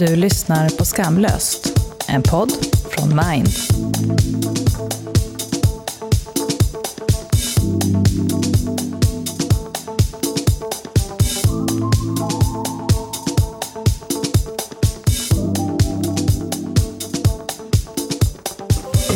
[0.00, 2.52] Du lyssnar på Skamlöst, en podd
[2.90, 3.48] från Mind.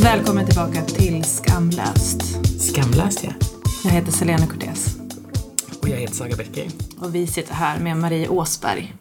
[0.02, 2.22] Välkommen tillbaka till Skamlöst.
[2.60, 3.30] Skamlöst ja.
[3.84, 4.96] Jag heter Selena Cortés
[5.82, 6.66] Och jag heter Saga Becker.
[7.00, 8.94] och vi sitter här med Marie Åsberg.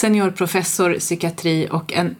[0.00, 2.16] Seniorprofessor i psykiatri och en,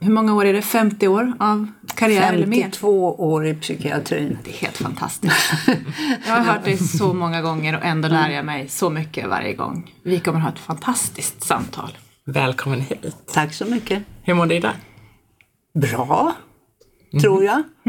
[0.00, 0.62] hur många år är det?
[0.62, 2.62] 50 år av karriär eller mer?
[2.62, 4.38] 52 år i psykiatrin.
[4.44, 5.52] Det är helt fantastiskt.
[6.26, 9.52] Jag har hört dig så många gånger och ändå lär jag mig så mycket varje
[9.54, 9.94] gång.
[10.02, 11.98] Vi kommer ha ett fantastiskt samtal.
[12.24, 13.16] Välkommen hit.
[13.32, 14.02] Tack så mycket.
[14.22, 14.72] Hur mår du idag?
[15.74, 16.34] Bra,
[17.20, 17.62] tror jag.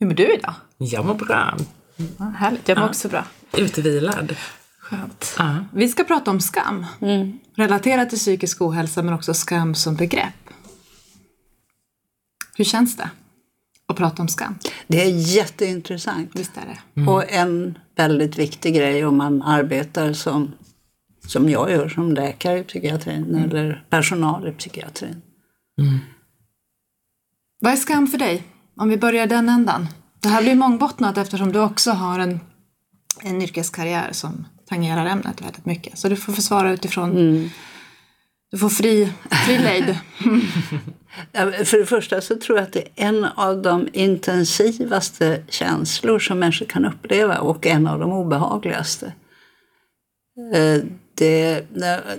[0.00, 0.54] Hur mår du idag?
[0.78, 1.56] Jag mår bra.
[2.18, 3.24] Ja, härligt, jag mår också bra.
[3.56, 4.36] Utvilad.
[4.92, 5.34] Skönt.
[5.38, 5.64] Ja.
[5.72, 6.86] Vi ska prata om skam.
[7.54, 10.34] Relaterat till psykisk ohälsa men också skam som begrepp.
[12.56, 13.10] Hur känns det
[13.88, 14.58] att prata om skam?
[14.86, 16.30] Det är jätteintressant.
[16.34, 16.62] Visst är
[16.94, 17.10] det?
[17.10, 20.52] Och en väldigt viktig grej om man arbetar som,
[21.26, 25.22] som jag gör som läkare i psykiatrin eller personal i psykiatrin.
[27.60, 28.42] Vad är skam för dig?
[28.76, 29.88] Om vi börjar den ändan.
[30.20, 32.40] Det här blir mångbottnat eftersom du också har en,
[33.20, 35.98] en yrkeskarriär som tangerar ämnet väldigt mycket.
[35.98, 37.50] Så du får försvara utifrån...
[38.50, 39.12] Du får fri,
[39.46, 39.84] fri lejd.
[41.64, 46.38] För det första så tror jag att det är en av de intensivaste känslor som
[46.38, 49.12] människor kan uppleva och en av de obehagligaste.
[50.54, 50.84] Eh,
[51.14, 51.66] Det,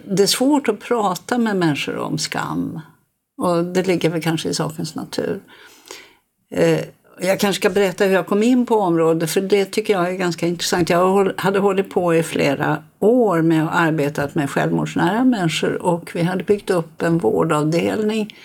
[0.05, 2.79] det är svårt att prata med människor om skam
[3.41, 5.41] och det ligger väl kanske i sakens natur.
[7.19, 10.13] Jag kanske ska berätta hur jag kom in på området för det tycker jag är
[10.13, 10.89] ganska intressant.
[10.89, 16.23] Jag hade hållit på i flera år med att arbeta med självmordsnära människor och vi
[16.23, 18.35] hade byggt upp en vårdavdelning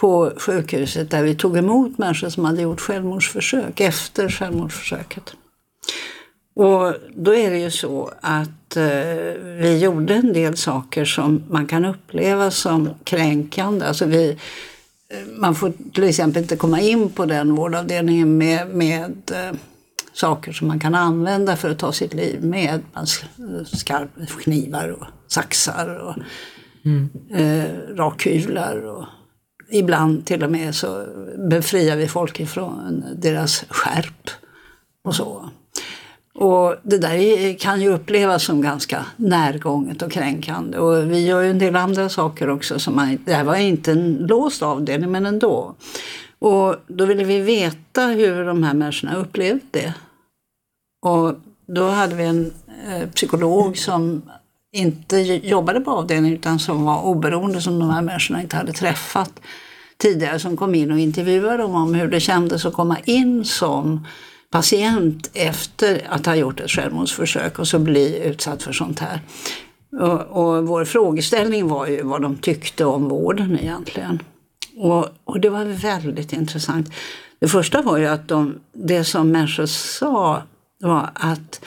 [0.00, 5.34] på sjukhuset där vi tog emot människor som hade gjort självmordsförsök efter självmordsförsöket.
[6.54, 8.84] Och då är det ju så att eh,
[9.42, 13.86] vi gjorde en del saker som man kan uppleva som kränkande.
[13.86, 14.38] Alltså vi,
[15.26, 19.58] man får till exempel inte komma in på den vårdavdelningen med, med eh,
[20.12, 22.80] saker som man kan använda för att ta sitt liv med.
[23.72, 24.10] Skarp,
[24.40, 26.16] knivar och saxar och
[27.36, 28.76] eh, rakhyvlar.
[28.76, 29.04] Och
[29.70, 31.06] ibland till och med så
[31.50, 34.30] befriar vi folk ifrån deras skärp
[35.04, 35.50] och så.
[36.40, 40.78] Och det där kan ju upplevas som ganska närgånget och kränkande.
[40.78, 42.78] Och vi gör ju en del andra saker också.
[42.78, 45.74] Som man, det här var inte en låst avdelning, men ändå.
[46.38, 49.94] Och då ville vi veta hur de här människorna upplevde det.
[51.06, 51.34] Och
[51.66, 52.52] då hade vi en
[52.90, 54.22] eh, psykolog som
[54.72, 59.40] inte jobbade på avdelningen utan som var oberoende, som de här människorna inte hade träffat
[59.96, 64.06] tidigare, som kom in och intervjuade dem om hur det kändes att komma in som
[64.50, 69.20] patient efter att ha gjort ett självmordsförsök och så bli utsatt för sånt här.
[70.00, 74.22] Och, och vår frågeställning var ju vad de tyckte om vården egentligen.
[74.76, 76.90] Och, och det var väldigt intressant.
[77.38, 80.42] Det första var ju att de, det som människor sa
[80.80, 81.60] var att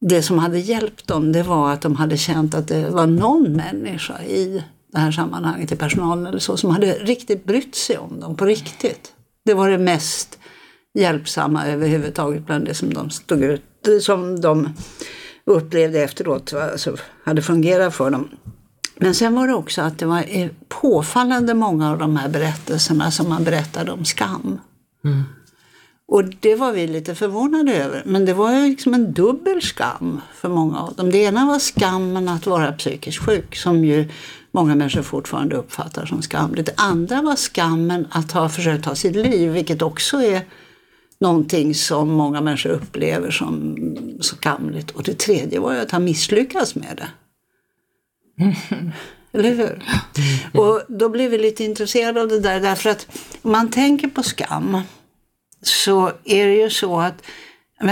[0.00, 3.52] det som hade hjälpt dem det var att de hade känt att det var någon
[3.52, 8.20] människa i det här sammanhanget, i personalen eller så, som hade riktigt brytt sig om
[8.20, 9.12] dem på riktigt.
[9.44, 10.38] Det var det mest
[10.94, 13.62] hjälpsamma överhuvudtaget bland det som de stod ut,
[14.00, 14.68] som de
[15.44, 18.28] upplevde efteråt alltså, hade fungerat för dem.
[18.96, 23.10] Men sen var det också att det var eh, påfallande många av de här berättelserna
[23.10, 24.58] som man berättade om skam.
[26.08, 28.02] Och det var vi lite förvånade över.
[28.06, 31.10] Men det var ju liksom en dubbel skam för många av dem.
[31.10, 34.08] Det ena var skammen att vara psykiskt sjuk, som ju
[34.50, 36.66] många människor fortfarande uppfattar som skamligt.
[36.66, 40.42] Det andra var skammen att ha försökt ta sitt liv, vilket också är
[41.22, 43.76] någonting som många människor upplever som
[44.20, 44.90] skamligt.
[44.90, 47.08] Och det tredje var ju att ha misslyckats med det.
[49.38, 49.84] Eller hur?
[50.60, 53.06] Och då blev vi lite intresserade av det där därför att
[53.42, 54.80] om man tänker på skam
[55.62, 57.22] så är det ju så att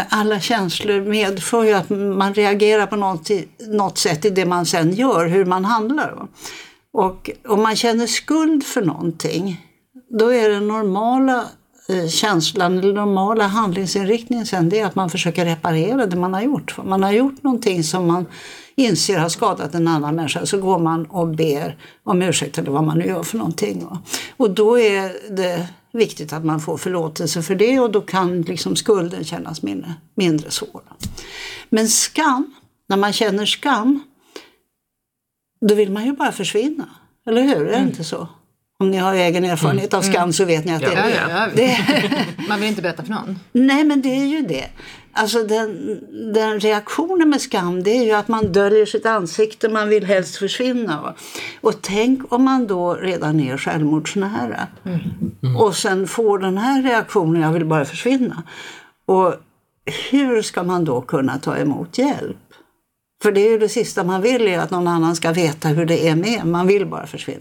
[0.08, 4.92] alla känslor medför ju att man reagerar på något, något sätt i det man sen
[4.92, 6.28] gör, hur man handlar.
[6.92, 9.66] Och om man känner skuld för någonting,
[10.18, 11.44] då är den normala
[12.08, 16.76] känslan, eller normala handlingsinriktningen sen, det är att man försöker reparera det man har gjort.
[16.84, 18.26] Man har gjort någonting som man
[18.74, 22.84] inser har skadat en annan människa, så går man och ber om ursäkt eller vad
[22.84, 23.86] man nu gör för någonting.
[24.36, 28.76] Och då är det viktigt att man får förlåtelse för det och då kan liksom
[28.76, 30.82] skulden kännas mindre, mindre svår.
[31.68, 32.54] Men skam,
[32.88, 34.02] när man känner skam,
[35.60, 36.88] då vill man ju bara försvinna.
[37.26, 37.66] Eller hur?
[37.66, 38.28] Är det inte så?
[38.80, 41.78] Om ni har egen erfarenhet av skam så vet ni att det Ja, Ja, det.
[42.48, 43.38] Man vill inte berätta för någon.
[43.52, 44.66] Nej, men det är ju det.
[45.12, 46.00] Alltså den,
[46.32, 50.36] den reaktionen med skam det är ju att man döljer sitt ansikte, man vill helst
[50.36, 51.14] försvinna.
[51.60, 54.66] Och tänk om man då redan är självmordsnära
[55.58, 58.42] och sen får den här reaktionen, jag vill bara försvinna.
[59.06, 59.34] Och
[60.10, 62.36] hur ska man då kunna ta emot hjälp?
[63.22, 65.86] För det är ju det sista man vill, är att någon annan ska veta hur
[65.86, 67.40] det är med Man vill bara försvinna.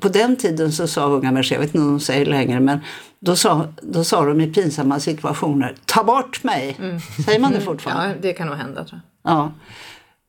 [0.00, 2.78] På den tiden så sa unga människor, jag vet inte om de säger längre, men
[3.20, 6.76] då sa, då sa de i pinsamma situationer, ta bort mig!
[7.24, 8.08] Säger man det fortfarande?
[8.08, 9.32] Ja, det kan nog hända tror jag.
[9.32, 9.52] Ja.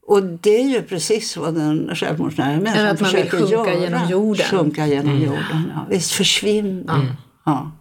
[0.07, 3.73] Och det är ju precis vad den självmordsnära Eller människan att man vill försöker sjunka
[3.73, 3.83] göra.
[3.83, 4.45] genom jorden.
[4.45, 5.85] Sjunka genom jorden, ja.
[5.89, 7.15] Visst, försvinna.
[7.45, 7.71] Ja.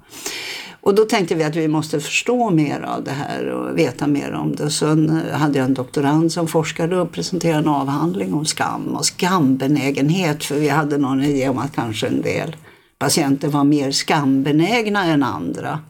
[0.88, 4.32] Och då tänkte vi att vi måste förstå mer av det här och veta mer
[4.32, 4.70] om det.
[4.70, 9.05] Sen eh, hade jag en doktorand som forskade och presenterade en avhandling om skam och
[9.06, 10.44] skambenägenhet.
[10.44, 12.56] För vi hade någon idé om att kanske en del
[12.99, 15.81] patienter var mer skambenägna än andra.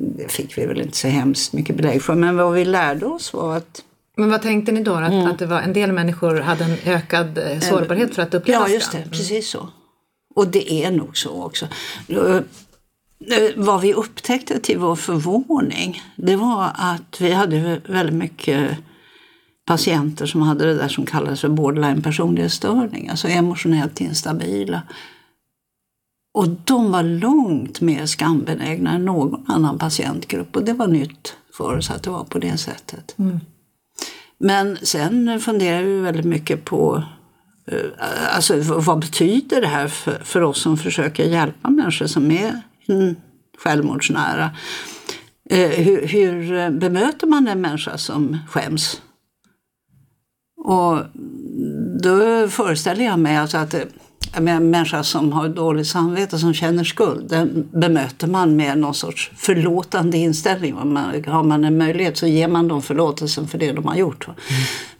[0.00, 2.14] Det fick vi väl inte så hemskt mycket belägg för.
[2.14, 3.82] Men vad vi lärde oss var att
[4.16, 4.94] Men vad tänkte ni då?
[4.94, 5.26] Att, Mm.
[5.26, 8.74] att det var, en del människor hade en ökad eh, sårbarhet för att uppleva Ja,
[8.74, 9.00] just skam?
[9.04, 9.10] det.
[9.10, 9.68] Precis så.
[10.34, 11.66] Och det är nog så också.
[13.20, 18.78] Eh, Vad vi upptäckte till vår förvåning, det var att vi hade väldigt mycket
[19.66, 24.82] patienter som hade det där som kallas för borderline personlighetsstörning, alltså emotionellt instabila.
[26.34, 31.76] Och de var långt mer skambenägna än någon annan patientgrupp och det var nytt för
[31.76, 33.14] oss att det var på det sättet.
[34.38, 37.02] Men sen funderar vi väldigt mycket på
[37.66, 42.48] eh, alltså, vad betyder det här för, för oss som försöker hjälpa människor som är
[42.48, 43.16] mm, Mm.
[43.58, 44.50] självmordsnära?
[45.50, 49.02] Eh, hur, hur bemöter man en människa som skäms?
[50.56, 50.98] Och
[52.02, 53.80] då föreställer jag mig alltså att eh,
[54.36, 59.30] en människa som har dåligt samvete, som känner skuld, den bemöter man med någon sorts
[59.36, 60.74] förlåtande inställning.
[61.26, 64.26] Har man en möjlighet så ger man dem förlåtelsen för det de har gjort.
[64.26, 64.38] Mm.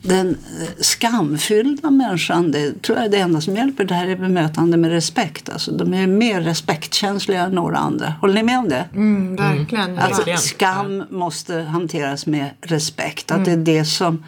[0.09, 3.85] Den eh, skamfyllda människan, det tror jag är det enda som hjälper.
[3.85, 5.49] Det här är bemötande med respekt.
[5.49, 8.15] Alltså, de är mer respektkänsliga än några andra.
[8.21, 8.85] Håller ni med om det?
[8.95, 9.99] Mm, verkligen.
[9.99, 10.39] Alltså, Verkligen.
[10.39, 13.31] skam måste hanteras med respekt.
[13.31, 14.25] Att det är det som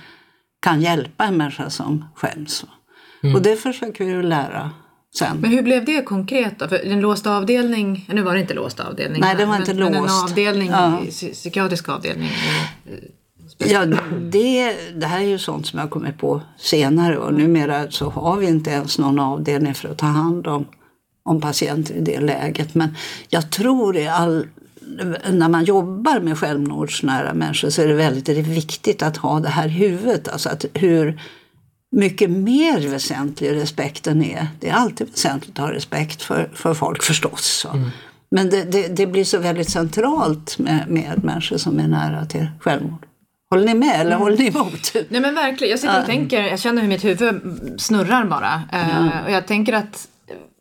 [0.62, 2.64] kan hjälpa en människa som skäms.
[3.34, 4.70] Och det försöker vi ju lära
[5.18, 5.36] sen.
[5.40, 6.68] Men hur blev det konkret då?
[6.68, 9.20] För en låst avdelning, nu var det inte låst avdelning.
[9.20, 10.22] Nej, det var men, inte men en låst.
[10.24, 10.98] avdelning, Ja.
[11.08, 12.30] psy- psykiatrisk avdelning.
[13.58, 13.86] Ja,
[14.20, 18.36] det, det här är ju sånt som jag kommit på senare och numera så har
[18.36, 20.66] vi inte ens någon avdelning för att ta hand om,
[21.22, 22.74] om patienter i det läget.
[22.74, 22.96] Men
[23.28, 24.46] jag tror i all,
[25.30, 29.66] när man jobbar med självmordsnära människor så är det väldigt viktigt att ha det här
[29.66, 30.28] i huvudet.
[30.28, 31.20] Alltså att hur
[31.90, 34.48] mycket mer väsentlig respekten är.
[34.60, 37.44] Det är alltid väsentligt att ha respekt för, för folk förstås.
[37.44, 37.68] Så.
[38.30, 42.46] Men det, det, det blir så väldigt centralt med, med människor som är nära till
[42.60, 43.07] självmord.
[43.50, 44.92] Håller ni med eller håller ni emot?
[45.08, 47.40] Nej men verkligen, jag sitter och tänker, jag känner hur mitt huvud
[47.78, 48.62] snurrar bara.
[48.72, 50.08] Eh, och jag tänker att,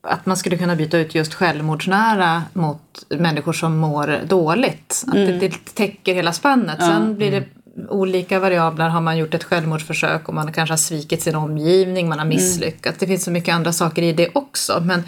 [0.04, 5.04] att man skulle kunna byta ut just självmordsnära mot människor som mår dåligt.
[5.08, 6.80] Att det, det täcker hela spannet.
[6.80, 7.44] Sen blir det
[7.90, 8.90] olika variabler.
[8.90, 12.98] Har man gjort ett självmordsförsök och man kanske har svikit sin omgivning, man har misslyckats.
[13.00, 14.82] Det finns så mycket andra saker i det också.
[14.86, 15.04] Men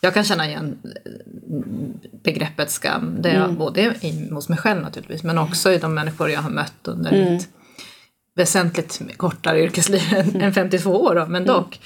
[0.00, 0.78] jag kan känna igen
[2.24, 3.16] begreppet skam.
[3.22, 6.50] Det är både i, hos mig själv naturligtvis men också i de människor jag har
[6.50, 7.48] mött under mitt
[8.36, 11.80] väsentligt kortare yrkesliv än- än 52 år då, men dock.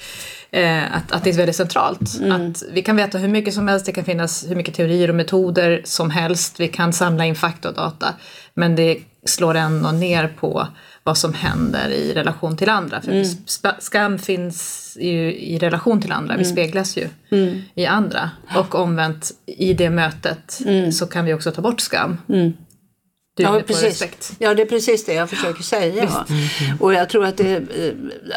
[0.51, 2.21] Eh, att, att det är väldigt centralt.
[2.31, 5.15] Att vi kan veta hur mycket som helst, det kan finnas hur mycket teorier och
[5.15, 6.59] metoder som helst.
[6.59, 8.13] Vi kan samla in fakta och data.
[8.53, 10.67] Men det slår ändå ner på
[11.03, 13.01] vad som händer i relation till andra.
[13.01, 17.07] För sp- skam finns ju i relation till andra, vi speglas ju
[17.75, 18.31] i andra.
[18.57, 20.59] Och omvänt, i det mötet
[20.93, 22.17] så kan vi också ta bort skam.
[23.37, 24.31] Du på respekt.
[24.39, 26.05] Ja, det är precis det jag försöker säga.
[26.05, 26.25] va.
[26.79, 27.93] Och jag tror att det, eh,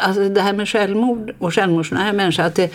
[0.07, 2.71] alltså det här med självmord och självmordsnära människor, att det,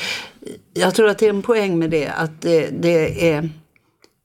[0.74, 3.50] jag tror att det är en poäng med det, att det, det är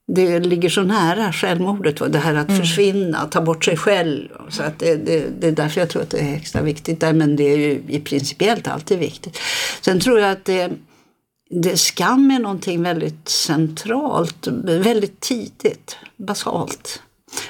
[0.08, 2.08] det ligger så nära självmordet, va?
[2.08, 4.30] det här att försvinna, ta bort sig själv.
[4.50, 7.14] Så att det, det, det är därför jag tror att det är extra viktigt där,
[7.14, 9.40] men det är ju i principiellt alltid viktigt.
[9.82, 10.72] Sen tror jag att det,
[11.50, 17.02] det skam är någonting väldigt centralt, väldigt tidigt, basalt.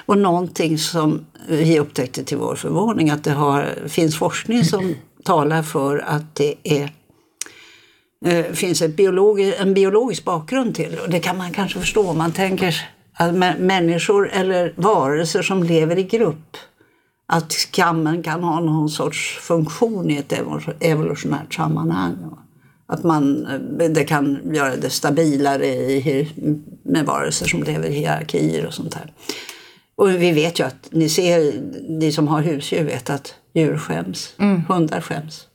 [0.05, 5.63] Och någonting som vi upptäckte till vår förvåning att det har, finns forskning som talar
[5.63, 6.91] för att det är
[8.25, 10.99] eh, finns ett biologi, en biologisk bakgrund till.
[11.03, 15.97] Och det kan man kanske förstå om man tänker att människor eller varelser som lever
[15.97, 16.57] i grupp
[17.27, 20.33] att skammen kan ha någon sorts funktion i ett
[20.79, 22.15] evolutionärt sammanhang.
[22.85, 23.45] Att man,
[23.79, 26.27] eh, det kan göra det stabilare i,
[26.83, 29.13] med varelser som lever i hierarkier och sånt där.
[29.97, 31.53] Och vi vet ju att, ni ser,
[31.89, 34.33] ni som har husdjur vet att djur skäms.
[34.67, 35.47] Hundar skäms.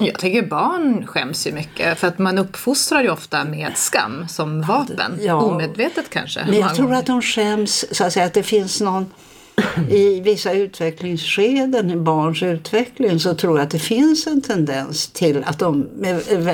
[0.00, 4.62] Jag tycker barn skäms ju mycket för att man uppfostrar ju ofta med skam som
[4.62, 5.18] vapen.
[5.20, 5.34] ja.
[5.34, 6.44] Omedvetet kanske.
[6.44, 9.06] Men jag tror att de skäms, så att säga, att det finns någon
[9.90, 15.44] i vissa utvecklingsskeden i barns utveckling så tror jag att det finns en tendens till
[15.44, 15.88] att de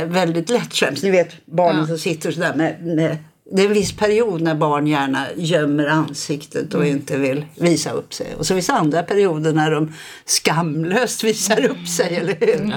[0.07, 1.03] väldigt lätt skäms.
[1.03, 3.17] Ni vet barnen som sitter sådär med, med
[3.51, 8.15] det är en viss period när barn gärna gömmer ansiktet och inte vill visa upp
[8.15, 8.35] sig.
[8.35, 9.93] Och så finns det andra perioder när de
[10.25, 12.75] skamlöst visar upp sig, eller hur?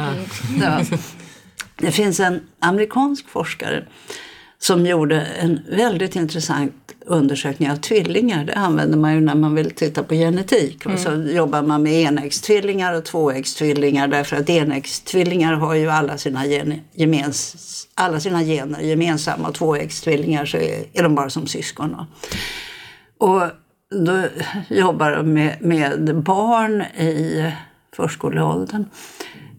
[0.61, 0.81] Ja.
[1.75, 3.87] Det finns en amerikansk forskare
[4.59, 8.45] som gjorde en väldigt intressant undersökning av tvillingar.
[8.45, 10.85] Det använder man ju när man vill titta på genetik.
[10.85, 16.45] Och så jobbar man med enäggstvillingar och tvåäggstvillingar därför att enäggstvillingar har ju alla sina,
[16.45, 21.95] gen, gemens, alla sina gener gemensamma och tvåäggstvillingar så är, är de bara som syskon.
[23.17, 23.41] Och
[24.05, 24.23] då
[24.69, 27.51] jobbar de med, med barn i
[27.95, 28.85] förskoleåldern.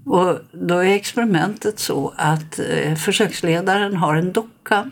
[0.07, 4.90] Och då är experimentet så att eh, försöksledaren har en docka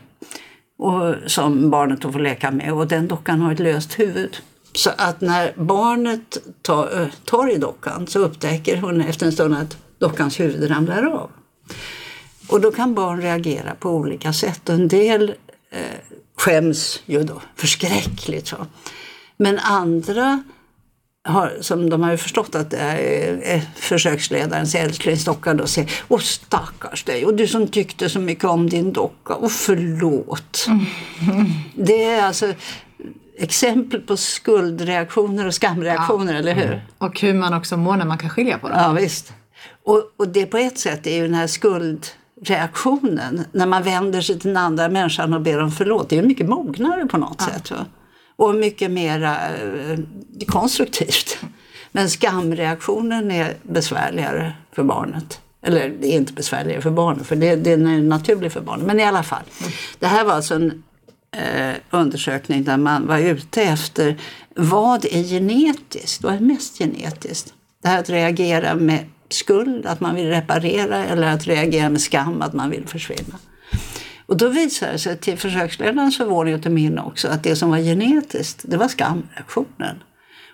[0.78, 4.37] och, som barnet då får leka med och den dockan har ett löst huvud.
[4.73, 9.54] Så att när barnet tar, eh, tar i dockan så upptäcker hon efter en stund
[9.54, 11.30] att dockans huvud ramlar av.
[12.49, 14.68] Och då kan barn reagera på olika sätt.
[14.68, 15.35] Och en del
[15.71, 15.80] eh,
[16.37, 18.28] skäms ju då förskräckligt.
[18.28, 18.59] Liksom.
[18.59, 18.66] Så.
[19.37, 20.42] Men andra
[21.26, 22.97] har, som de har ju förstått att det är
[23.42, 28.68] är försöksledarens älsklingsdocka då säger Åh stackars dig och du som tyckte så mycket om
[28.68, 30.66] din docka och förlåt.
[31.75, 32.54] Det är alltså
[33.38, 36.87] exempel på skuldreaktioner och skamreaktioner, eller hur?
[36.99, 38.78] Och hur man också mår när man kan skilja på dem.
[38.78, 39.33] Ja, visst.
[39.85, 44.38] Och, och det på ett sätt är ju den här skuldreaktionen, när man vänder sig
[44.38, 47.40] till den andra människan och ber om förlåt, det är ju mycket mognare på något
[47.40, 47.71] sätt.
[47.71, 47.87] Va?
[48.36, 49.98] Och mycket mer eh,
[50.46, 51.38] konstruktivt.
[51.92, 55.40] Men skamreaktionen är besvärligare för barnet.
[55.62, 58.86] Eller det är inte besvärligare för barnet, för det, den är naturlig för barnet.
[58.86, 59.42] Men i alla fall.
[59.98, 60.82] Det här var alltså en
[61.36, 64.20] eh, undersökning där man var ute efter
[64.54, 66.22] vad är genetiskt?
[66.22, 67.54] Vad är mest genetiskt?
[67.82, 72.42] Det här att reagera med skuld, att man vill reparera eller att reagera med skam,
[72.42, 73.38] att man vill försvinna.
[74.26, 77.71] Och då visade det sig till försöksledarens förvåning och till min också att det som
[77.71, 80.02] var genetiskt, det var skamreaktionen.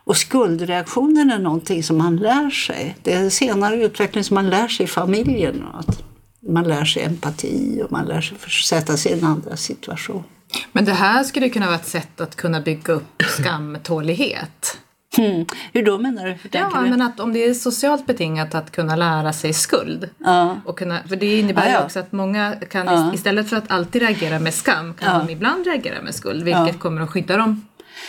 [0.04, 2.96] Och skuldreaktionen är någonting som man lär sig.
[3.02, 5.64] Det är senare utveckling som man lär sig i familjen.
[5.74, 6.02] Att
[6.48, 10.24] man lär sig empati och man lär sig sätta sig i en andra situation.
[10.72, 14.78] Men det här skulle kunna vara ett sätt att kunna bygga upp skamtålighet.
[15.16, 15.46] Hmm.
[15.72, 16.36] Hur då menar du?
[16.58, 16.90] Ja, du?
[16.90, 20.08] men att om det är socialt betingat att kunna lära sig skuld.
[20.18, 20.56] Ja.
[20.64, 21.84] Och kunna, för det innebär Ja, ja.
[21.84, 23.14] också att många kan Ja.
[23.14, 26.44] istället för att alltid reagera med skam kan de ibland reagera med skuld.
[26.44, 27.66] Vilket kommer att skydda dem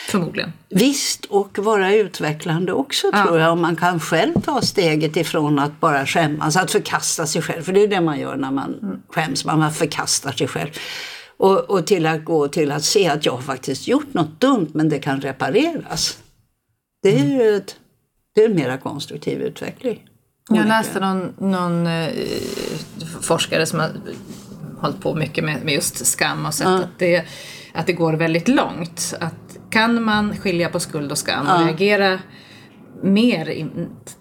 [0.07, 0.53] förmodligen.
[0.69, 3.23] Visst, och vara utvecklande också Ja.
[3.25, 3.51] tror jag.
[3.51, 7.61] Om man kan själv ta steget ifrån att bara skämmas, att förkasta sig själv.
[7.63, 10.69] För det är det man gör när man skäms, man förkastar sig själv.
[11.37, 14.89] Och, och till att gå till att se att jag faktiskt gjort något dumt men
[14.89, 16.17] det kan repareras.
[17.03, 17.75] Det är ju ett,
[18.35, 20.03] det är en mera konstruktiv utveckling.
[20.49, 22.09] Jag läste någon, någon eh,
[23.21, 23.89] forskare som har
[24.81, 27.25] hållit på mycket med, med just skam och sett att, det,
[27.73, 29.13] att det går väldigt långt.
[29.19, 32.19] Att kan man skilja på skuld och skam och reagera
[33.03, 33.63] mer i,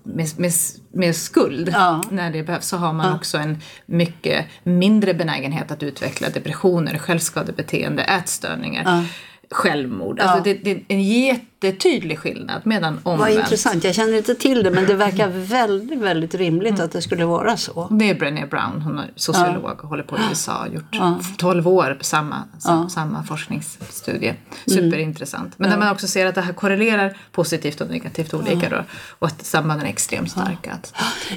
[0.02, 0.52] med, med,
[0.92, 2.02] med skuld Ja.
[2.10, 8.02] när det behövs så har man också en mycket mindre benägenhet att utveckla depressioner, självskadebeteende,
[8.02, 9.04] ätstörningar,
[9.52, 10.20] självmord.
[10.20, 13.38] Alltså det, det är en jättetydlig skillnad medan Vad omvänt.
[13.38, 17.24] intressant, jag känner inte till det men det verkar väldigt, väldigt rimligt att det skulle
[17.24, 17.88] vara så.
[17.90, 20.96] Det är Brené Brown, hon är sociolog och håller på i USA och gjort
[21.38, 24.34] 12 år på samma, sam, samma forskningsstudie.
[24.66, 25.58] Superintressant.
[25.58, 28.84] Men där man också ser att det här korrelerar positivt och negativt olika då,
[29.18, 30.78] och att sambanden är extremt starka.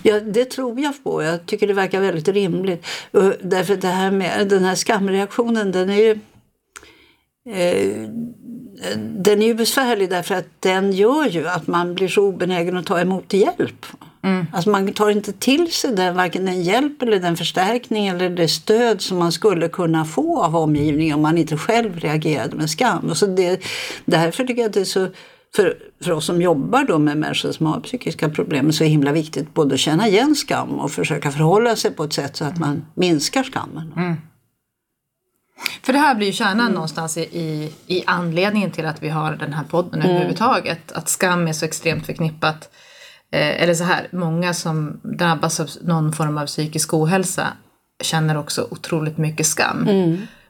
[0.03, 1.23] Ja, det tror jag på.
[1.23, 2.87] Jag tycker det verkar väldigt rimligt.
[3.41, 6.19] Därför det här med den här skamreaktionen, den är ju
[7.49, 8.09] eh,
[8.97, 12.85] den är ju besvärlig därför att den gör ju att man blir så obenägen att
[12.85, 13.85] ta emot hjälp.
[14.51, 18.47] Alltså man tar inte till sig den, varken den hjälp eller den förstärkning eller det
[18.47, 23.09] stöd som man skulle kunna få av omgivningen om man inte själv reagerade med skam.
[23.09, 23.61] Och så det,
[24.05, 25.07] därför tycker jag att det är så
[25.55, 29.11] för, för oss som jobbar då med människor som har psykiska problem är så himla
[29.11, 32.59] viktigt både att känna igen skam och försöka förhålla sig på ett sätt så att
[32.59, 33.91] man minskar skammen.
[35.83, 39.31] För det här blir ju kärnan någonstans i, i, i anledningen till att vi har
[39.35, 40.91] den här podden överhuvudtaget.
[40.91, 42.69] Att skam är så extremt förknippat
[43.31, 47.47] Eh, eller så här, många som drabbas av någon form av psykisk ohälsa
[48.03, 49.87] känner också otroligt mycket skam.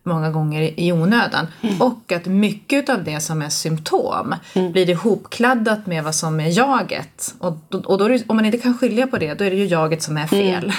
[0.04, 1.48] Många gånger i- i onödan.
[1.80, 7.36] Och att mycket av det som är symptom blir ihopkladdat med vad som är jaget.
[7.40, 9.66] Och, och då det, om man inte kan skilja på det, då är det ju
[9.66, 10.74] jaget som är fel.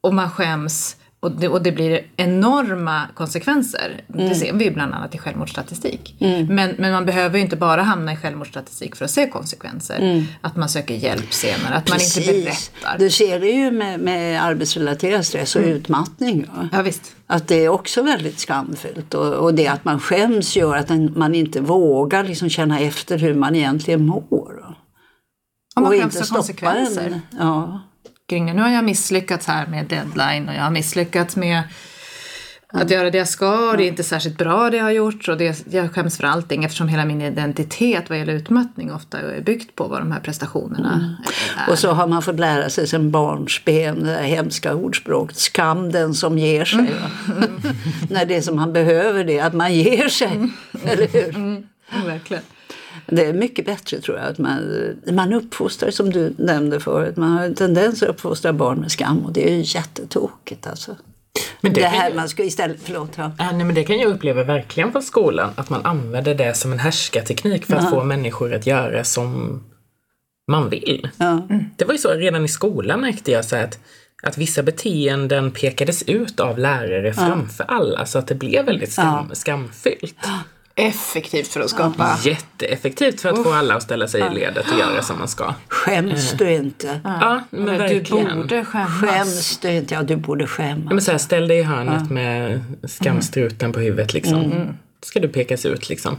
[0.00, 4.00] och man skäms och det, och det blir enorma konsekvenser.
[4.06, 6.16] Det ser vi ju bland annat i självmordsstatistik.
[6.48, 10.26] Men, men man behöver ju inte bara hamna i självmordsstatistik för att se konsekvenser.
[10.40, 12.98] Att man söker hjälp senare, att man inte berättar.
[12.98, 16.46] Du ser det ju med, med arbetsrelaterad stress och utmattning.
[16.54, 16.68] Va?
[16.72, 17.16] Ja, visst.
[17.26, 19.14] Att det är också väldigt skamfyllt.
[19.14, 23.18] Och, och det att man skäms gör att en, man inte vågar liksom känna efter
[23.18, 24.60] hur man egentligen mår.
[24.62, 24.74] va?
[25.76, 27.20] Om man och skäms för konsekvenser.
[27.38, 27.80] Ja.
[28.30, 28.56] Kring.
[28.56, 31.62] Nu har jag misslyckats här med deadline och jag har misslyckats med
[32.72, 35.28] att göra det jag ska och det är inte särskilt bra det jag har gjort
[35.28, 39.40] och det, jag skäms för allting eftersom hela min identitet vad gäller utmattning ofta är
[39.40, 41.18] byggt på vad de här prestationerna
[41.58, 41.72] är.
[41.72, 46.14] Och så har man fått lära sig sedan barnsben det där hemska ordspråket skam den
[46.14, 46.86] som ger sig.
[47.00, 47.34] Va?
[48.10, 50.48] När det som man behöver det är att man ger sig.
[50.84, 51.62] Eller hur?
[51.90, 52.42] Ja, verkligen.
[53.06, 54.58] Det är mycket bättre tror jag att man,
[55.12, 59.18] man uppfostrar, som du nämnde förut, man har en tendens att uppfostra barn med skam
[59.18, 60.96] och det är ju jättetokigt alltså.
[61.60, 63.10] Men det det här ju- man ska istället, förlåt.
[63.16, 63.32] Ja.
[63.38, 65.50] Ja, nej, men det kan jag uppleva verkligen på skolan.
[65.54, 69.60] Att man använder det som en härskarteknik för att få människor att göra som
[70.50, 71.08] man vill.
[71.16, 71.48] Ja.
[71.76, 73.78] Det var ju så redan i skolan märkte jag så att,
[74.22, 79.30] att vissa beteenden pekades ut av lärare framför alla så att det blev väldigt skam,
[79.32, 80.16] skamfyllt.
[80.86, 84.78] Effektivt för att skapa Jätteeffektivt för att få alla att ställa sig i ledet och
[84.78, 85.54] göra som man ska.
[85.68, 87.00] Skäms du inte?
[87.04, 88.36] Ja, men du verkligen.
[88.36, 89.00] borde skämmas.
[89.00, 89.94] Skäms du inte?
[89.94, 90.92] Ja, du borde Ja, skämmas.
[90.92, 94.40] men så här, ställ dig i hörnet med skamstruten på huvudet liksom.
[94.40, 94.66] Mm.
[94.66, 96.16] Då ska du pekas ut liksom.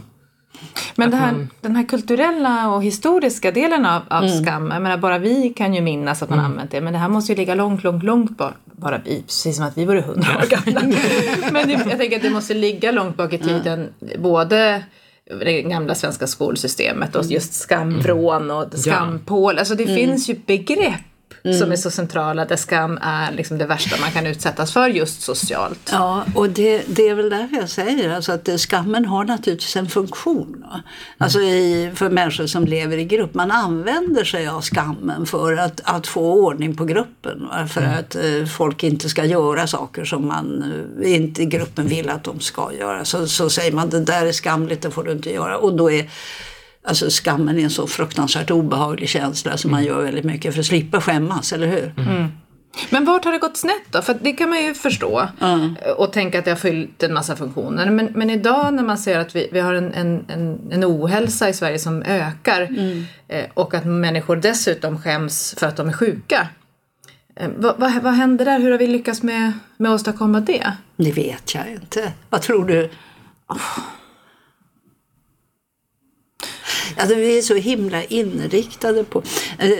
[0.94, 5.48] Men här, den här kulturella och historiska delen av, av skam, jag menar bara vi
[5.56, 8.02] kan ju minnas att man använt det, men det här måste ju ligga långt, långt,
[8.02, 10.80] långt bak, bara vi, precis som att vi vore hundra år gamla.
[11.52, 14.84] men det, jag tänker att det måste ligga långt bak i tiden, både
[15.40, 21.11] det gamla svenska skolsystemet och just skamvrån och skampål, alltså det finns ju begrepp
[21.58, 25.22] som är så centrala där skam är liksom det värsta man kan utsättas för just
[25.22, 25.88] socialt.
[25.92, 29.76] Ja, och det, det är väl därför jag säger alltså att eh, skammen har naturligtvis
[29.76, 30.64] en funktion.
[30.70, 30.82] Va?
[31.18, 33.34] Alltså i, för människor som lever i grupp.
[33.34, 37.48] Man använder sig av skammen för att, att få ordning på gruppen.
[37.50, 37.66] Va?
[37.66, 40.64] För att eh, folk inte ska göra saker som man
[41.02, 43.04] eh, inte gruppen vill att de ska göra.
[43.04, 45.58] Så, så säger man det där är skamligt, det får du inte göra.
[45.58, 46.10] Och då är
[46.84, 50.66] Alltså skammen är en så fruktansvärt obehaglig känsla som man gör väldigt mycket för att
[50.66, 51.92] slippa skämmas, eller hur?
[52.90, 54.02] Men vart har det gått snett då?
[54.02, 55.28] För det kan man ju förstå
[55.96, 57.90] och tänka att det har fyllt en massa funktioner.
[57.90, 61.48] Men, men idag när man ser att vi, vi har en, en, en, en ohälsa
[61.48, 62.68] i Sverige som ökar
[63.28, 66.48] eh, och att människor dessutom skäms för att de är sjuka.
[67.36, 68.60] Eh, vad, vad, vad händer där?
[68.60, 70.72] Hur har vi lyckats med, med att åstadkomma det?
[70.96, 72.12] Det vet jag inte.
[72.30, 72.90] Vad tror du?
[76.96, 79.22] Alltså, vi är så himla inriktade på...
[79.58, 79.78] Eh, eh,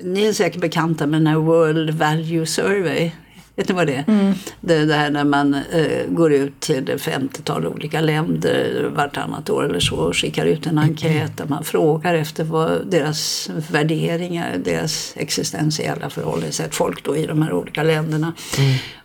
[0.00, 3.10] ni är säkert bekanta med den här World Value Survey.
[3.58, 4.34] Vet ni vad det är?
[4.60, 9.50] Det är det här när man eh, går ut till ett 50-tal olika länder vartannat
[9.50, 14.56] år eller så och skickar ut en enkät där man frågar efter vad deras värderingar,
[14.64, 18.32] deras existentiella förhållningssätt, folk då i de här olika länderna.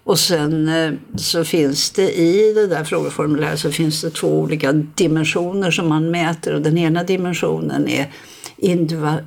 [0.04, 4.72] Och sen eh, så finns det i det där frågeformuläret så finns det två olika
[4.74, 8.12] dimensioner som man mäter och den ena dimensionen är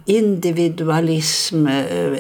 [0.05, 2.13] individualism eh,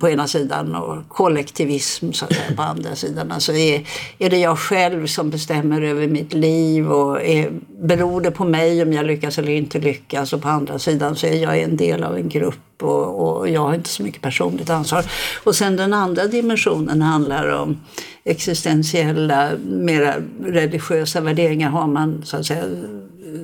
[0.00, 3.32] på ena sidan och kollektivism så att säga, på andra sidan.
[3.32, 3.86] Alltså är,
[4.18, 7.50] är det jag själv som bestämmer över mitt liv och är,
[7.82, 10.32] beror det på mig om jag lyckas eller inte lyckas?
[10.32, 13.60] Och på andra sidan så är jag en del av en grupp och, och jag
[13.60, 15.04] har inte så mycket personligt ansvar.
[15.44, 17.80] Och sen den andra dimensionen handlar om
[18.24, 21.70] existentiella, mera religiösa värderingar.
[21.70, 22.64] Har man så att säga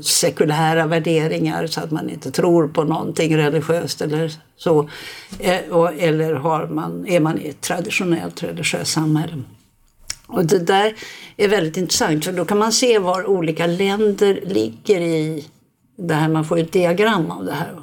[0.02, 4.90] sekulära värderingar så att man inte tror på någonting religiöst eller så.
[5.38, 5.60] Eh,
[5.98, 9.42] Eller har man, är man i ett traditionellt religiöst samhälle.
[10.26, 10.94] Och det där
[11.36, 15.44] är väldigt intressant för då kan man se var olika länder ligger i
[15.98, 16.28] det här.
[16.28, 17.72] Man får ett diagram av det här.
[17.72, 17.82] va.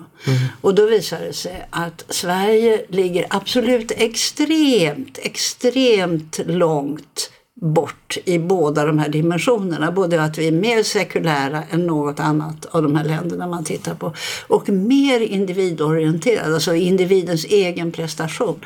[0.61, 7.29] Och då visar det sig att Sverige ligger absolut extremt, extremt långt
[7.63, 9.91] bort i båda de här dimensionerna.
[9.91, 13.95] Både att vi är mer sekulära än något annat av de här länderna man tittar
[13.95, 14.13] på
[14.47, 18.60] och mer individorienterade, alltså individens egen prestation.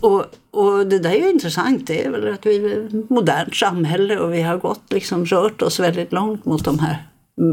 [0.00, 1.86] Och, och det där är ju intressant.
[1.86, 5.62] Det är väl att vi är ett modernt samhälle och vi har gått, liksom, rört
[5.62, 7.06] oss väldigt långt mot de här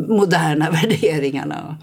[0.09, 1.77] moderna värderingarna.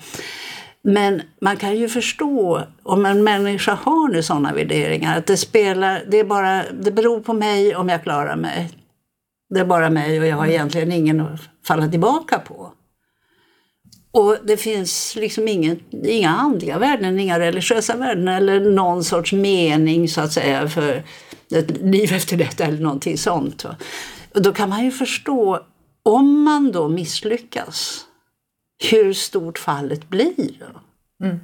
[0.85, 6.05] Men man kan ju förstå om en människa har nu sådana värderingar att det spelar,
[6.11, 8.71] det, är bara, det beror på mig om jag klarar mig.
[9.55, 12.73] Det är bara mig och jag har egentligen ingen att falla tillbaka på.
[14.13, 20.09] Och det finns liksom ingen, inga andliga värden, inga religiösa värden eller någon sorts mening
[20.09, 21.03] så att säga för
[21.55, 23.65] ett liv efter detta eller någonting sånt.
[24.35, 25.61] Och då kan man ju förstå,
[26.03, 28.07] om man då misslyckas,
[28.91, 30.73] hur stort fallet blir.
[31.25, 31.41] Mm.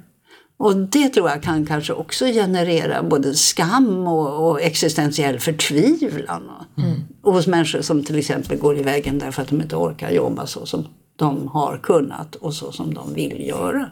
[0.59, 6.51] Och det tror jag kan kanske också generera både skam och, och existentiell förtvivlan.
[6.77, 7.01] Mm.
[7.21, 10.65] hos människor som till exempel går i vägen därför att de inte orkar jobba så
[10.65, 13.89] som de har kunnat och så som de vill göra.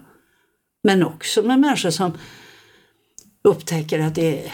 [0.84, 2.13] Men också med människor som
[3.43, 4.51] upptäcker att det är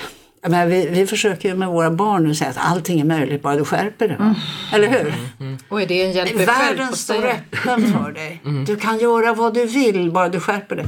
[0.47, 3.55] men vi, vi försöker ju med våra barn nu säga att allting är möjligt bara
[3.55, 4.17] du skärper dig.
[4.19, 4.33] Mm.
[4.73, 4.99] Eller hur?
[4.99, 5.57] Mm, mm.
[5.69, 8.41] Och är det en hjälp Världen står öppen för dig.
[8.45, 8.65] Mm.
[8.65, 10.85] Du kan göra vad du vill bara du skärper dig.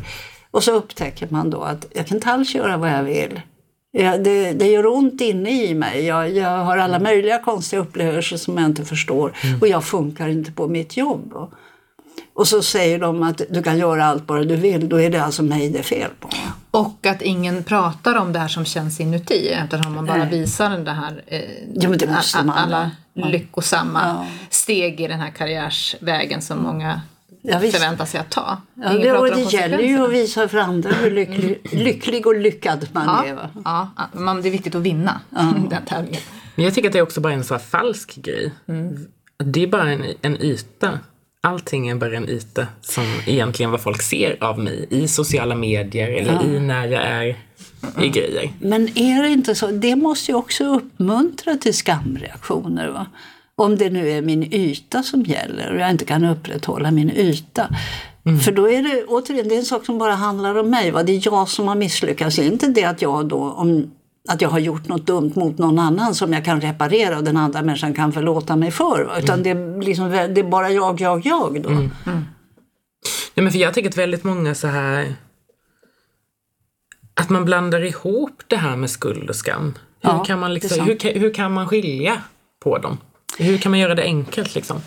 [0.51, 3.41] Och så upptäcker man då att jag kan inte alls göra vad jag vill.
[3.91, 6.05] Jag, det, det gör ont inne i mig.
[6.05, 9.33] Jag, jag har alla möjliga konstiga upplevelser som jag inte förstår.
[9.43, 9.59] Mm.
[9.61, 11.33] Och jag funkar inte på mitt jobb.
[11.33, 11.53] Och,
[12.35, 14.89] och så säger de att du kan göra allt bara du vill.
[14.89, 16.29] Då är det alltså mig det är fel på.
[16.71, 20.29] Och att ingen pratar om det här som känns inuti eftersom man bara Nej.
[20.29, 21.41] visar den här eh,
[21.73, 22.57] ja, men det måste man.
[22.57, 24.25] alla lyckosamma ja.
[24.49, 27.01] steg i den här karriärsvägen som många
[27.41, 28.61] ja, förväntar sig att ta.
[28.73, 32.87] Ja, det, och det gäller ju att visa för andra hur lycklig, lycklig och lyckad
[32.91, 33.33] man ja, är.
[33.33, 33.49] Va?
[33.65, 35.53] Ja, man, det är viktigt att vinna ja.
[35.69, 36.21] den tävlingen.
[36.55, 38.51] Men jag tycker att det är också bara en så falsk grej.
[38.67, 39.07] Mm.
[39.37, 40.99] Det är bara en, en yta
[41.43, 46.07] allting är bara en yta som egentligen vad folk ser av mig i sociala medier
[46.07, 46.43] eller ja.
[46.43, 47.37] i när jag är
[48.01, 48.51] i grejer.
[48.59, 49.67] Men är det inte så?
[49.67, 52.87] Det måste ju också uppmuntra till skamreaktioner.
[52.87, 53.05] Va?
[53.55, 57.75] Om det nu är min yta som gäller och jag inte kan upprätthålla min yta.
[58.25, 58.39] Mm.
[58.39, 60.91] För då är det återigen det är en sak som bara handlar om mig.
[60.91, 61.03] Va?
[61.03, 62.35] Det är jag som har misslyckats.
[62.35, 63.91] Det är inte det att jag då, om
[64.29, 67.37] att jag har gjort något dumt mot någon annan som jag kan reparera och den
[67.37, 69.19] andra människan kan förlåta mig för.
[69.19, 69.43] Utan mm.
[69.43, 71.69] det, är liksom, det är bara jag, jag, jag då.
[71.69, 71.91] Mm.
[72.05, 72.25] Mm.
[73.33, 75.15] Ja, men för jag tycker att väldigt många så här
[77.13, 79.73] att man blandar ihop det här med skuld och skam.
[80.01, 82.21] Hur, ja, kan, man liksom, hur, hur kan man skilja
[82.59, 82.97] på dem?
[83.37, 84.81] Hur kan man göra det enkelt liksom?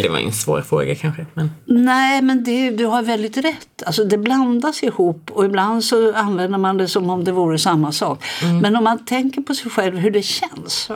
[0.00, 1.26] Det var en svår fråga kanske.
[1.34, 1.50] Men...
[1.66, 3.82] Nej, men det, du har väldigt rätt.
[3.86, 7.92] Alltså, det blandas ihop och ibland så använder man det som om det vore samma
[7.92, 8.24] sak.
[8.42, 8.58] Mm.
[8.58, 10.90] Men om man tänker på sig själv hur det känns.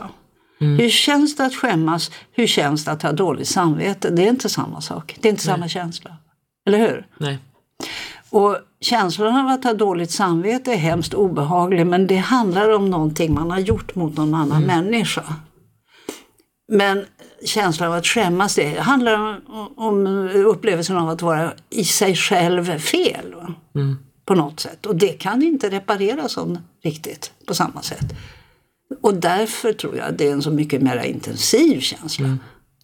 [0.61, 0.79] Mm.
[0.79, 2.11] Hur känns det att skämmas?
[2.31, 4.09] Hur känns det att ha dåligt samvete?
[4.09, 5.17] Det är inte samma sak.
[5.21, 5.55] Det är inte Nej.
[5.55, 6.17] samma känsla.
[6.67, 7.05] Eller hur?
[7.17, 7.39] Nej.
[8.29, 13.33] Och känslan av att ha dåligt samvete är hemskt obehaglig men det handlar om någonting
[13.33, 14.85] man har gjort mot någon annan mm.
[14.85, 15.23] människa.
[16.71, 17.05] Men
[17.45, 22.79] känslan av att skämmas, det handlar om, om upplevelsen av att vara i sig själv
[22.79, 23.35] fel.
[23.75, 23.97] Mm.
[24.25, 24.85] På något sätt.
[24.85, 28.13] Och det kan inte repareras om riktigt på samma sätt.
[29.01, 32.25] Och därför tror jag att det är en så mycket mer intensiv känsla.
[32.25, 32.39] Mm.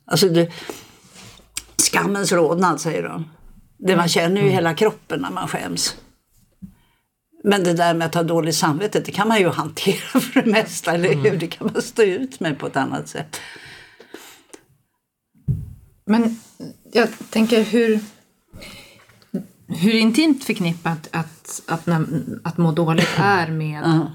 [0.05, 0.51] Alltså det,
[1.77, 3.25] skammens rodnad säger de.
[3.77, 4.53] Det man känner ju i mm.
[4.53, 5.95] hela kroppen när man skäms.
[7.43, 10.51] Men det där med att ha dåligt samvete, det kan man ju hantera för det
[10.51, 11.25] mesta, eller hur?
[11.25, 11.39] Mm.
[11.39, 13.39] Det kan man stå ut med på ett annat sätt.
[16.13, 16.39] Men
[16.91, 17.99] jag tänker hur,
[19.67, 21.87] hur intimt förknippat att, att,
[22.43, 24.05] att må dåligt är med uh.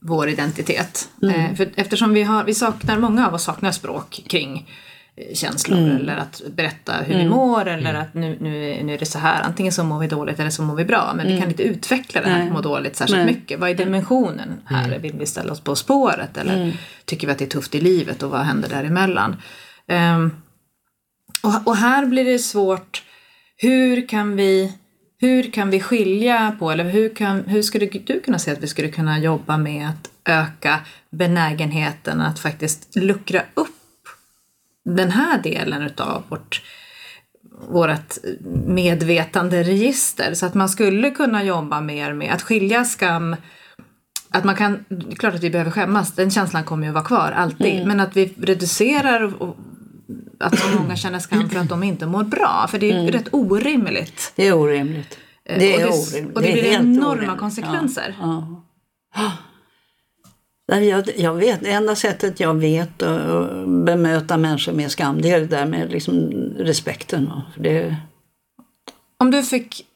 [0.00, 1.08] vår identitet.
[1.22, 1.40] Mm.
[1.40, 4.70] Eh, för eftersom vi, har, vi saknar, många av oss saknar språk kring
[5.16, 5.96] eh, känslor mm.
[5.96, 7.26] eller att berätta hur mm.
[7.26, 8.02] vi mår eller mm.
[8.02, 9.42] att nu, nu, nu är det så här.
[9.42, 11.12] Antingen så mår vi dåligt eller så mår vi bra.
[11.16, 11.50] Men vi kan mm.
[11.50, 13.34] inte utveckla det här må dåligt särskilt Nej.
[13.34, 13.60] mycket.
[13.60, 14.88] Vad är dimensionen här?
[14.88, 15.02] Mm.
[15.02, 18.22] Vill vi ställa oss på spåret eller tycker vi att det är tufft i livet
[18.22, 19.36] och vad händer däremellan?
[19.86, 20.32] Um,
[21.44, 23.02] och, och här blir det svårt.
[23.56, 24.72] Hur kan vi
[25.18, 28.66] hur kan vi skilja på, eller hur, kan, hur skulle du kunna säga att vi
[28.66, 30.80] skulle kunna jobba med att öka
[31.10, 33.68] benägenheten att faktiskt luckra upp
[34.84, 36.62] den här delen utav vårt,
[37.68, 38.14] vårt
[38.66, 43.36] medvetande register så att man skulle kunna jobba mer med att skilja skam
[44.30, 47.04] att man kan, det är klart att vi behöver skämmas, den känslan kommer ju vara
[47.04, 47.88] kvar alltid, mm.
[47.88, 49.56] men att vi reducerar och,
[50.40, 52.66] att så många känner skam för att de inte mår bra.
[52.70, 53.12] För det är mm.
[53.12, 54.32] rätt orimligt.
[54.36, 55.18] Det är orimligt.
[55.44, 56.36] Eh, det är och det, orimligt.
[56.36, 57.38] Och det, det blir enorma orimligt.
[57.38, 58.16] konsekvenser.
[58.20, 58.62] Ja.
[59.16, 59.32] Ja.
[60.66, 65.40] Jag, jag vet, det enda sättet jag vet att bemöta människor med skam det är
[65.40, 67.30] det där med liksom respekten.
[67.56, 67.96] Det...
[69.18, 69.86] Om du fick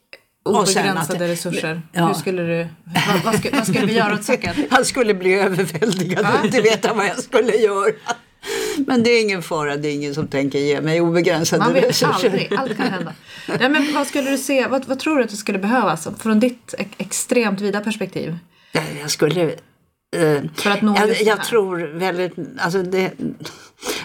[0.45, 2.07] obegränsade att, resurser, ja.
[2.07, 2.67] hur skulle du,
[3.07, 4.55] vad, vad, skulle, vad skulle vi göra åt saken?
[4.69, 7.91] Han skulle bli överväldigad och inte veta vad jag skulle göra.
[8.87, 11.89] Men det är ingen fara, det är ingen som tänker ge mig obegränsade Man vet
[11.89, 12.27] resurser.
[12.27, 13.13] aldrig, allt kan hända.
[13.59, 16.39] Nej, men vad skulle du se, vad, vad tror du att det skulle behövas från
[16.39, 18.37] ditt extremt vida perspektiv?
[18.71, 19.43] Ja, Jag skulle...
[20.15, 22.33] eh, För att nå jag, jag tror väldigt...
[22.57, 23.11] Alltså det,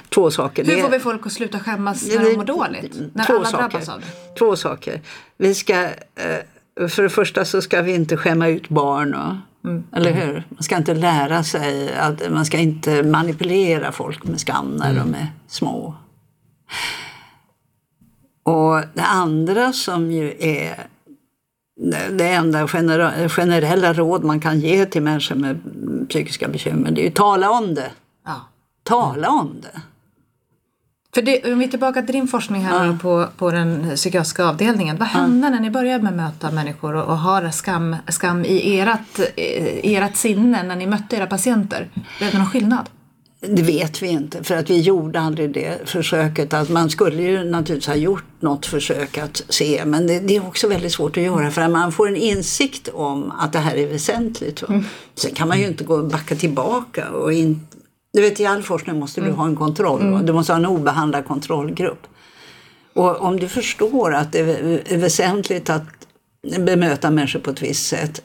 [0.09, 0.65] två saker.
[0.65, 2.93] Hur får vi folk att sluta skämmas när de mår dåligt?
[3.15, 3.69] När två alla saker.
[3.69, 4.07] drabbas av det?
[4.39, 5.01] Två saker.
[5.37, 9.15] Vi ska, eh, för det första så ska vi inte skämma ut barn.
[9.15, 9.85] Och, Mm.
[9.92, 10.46] Eller hur?
[10.48, 15.14] Man ska inte lära sig att man ska inte manipulera folk med skam när de
[15.14, 15.94] är små.
[18.42, 20.87] Och det andra som ju är
[22.11, 22.68] det- enda
[23.29, 25.61] generella råd man kan ge till människor med
[26.09, 27.90] psykiska bekymmer det är ju tala om det.
[28.24, 28.40] Ja.
[28.83, 29.81] Tala om det.
[31.14, 34.44] För det, om vi är tillbaka till din forskning här då på, på den psykiatriska
[34.44, 34.96] avdelningen.
[34.98, 38.81] Vad hände när ni började med att möta människor och, och ha skam, skam i
[38.81, 39.38] ert,
[39.85, 41.88] i ert sinne när ni mötte era patienter?
[42.18, 42.88] Blev det någon skillnad?
[43.40, 46.55] Det vet vi inte för att vi gjorde aldrig det försöket.
[46.55, 50.46] Att man skulle ju naturligtvis ha gjort något försök att se men det, det är
[50.46, 53.77] också väldigt svårt att göra för att man får en insikt om att det här
[53.77, 54.62] är väsentligt.
[54.62, 54.83] Va?
[55.14, 57.66] Sen kan man ju inte gå och backa tillbaka och in,
[58.14, 60.11] du vet i all forskning måste du ha en kontroll.
[60.12, 60.22] Va?
[60.22, 62.07] Du måste ha en obehandlad kontrollgrupp.
[62.94, 64.38] Och om du förstår att det
[64.92, 65.83] är väsentligt att
[66.59, 68.22] bemöta människor på ett visst sätt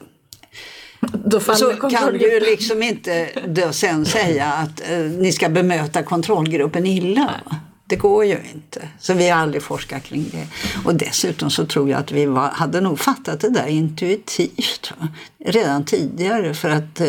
[1.55, 7.33] så kan du liksom inte då sen säga att eh, ni ska bemöta kontrollgruppen illa.
[7.45, 7.55] va?
[7.89, 8.87] Det går ju inte.
[8.99, 10.47] Så vi har aldrig forskat kring det.
[10.85, 15.07] Och dessutom så tror jag att vi var, hade nog fattat det där intuitivt va?
[15.45, 17.07] redan tidigare för att eh,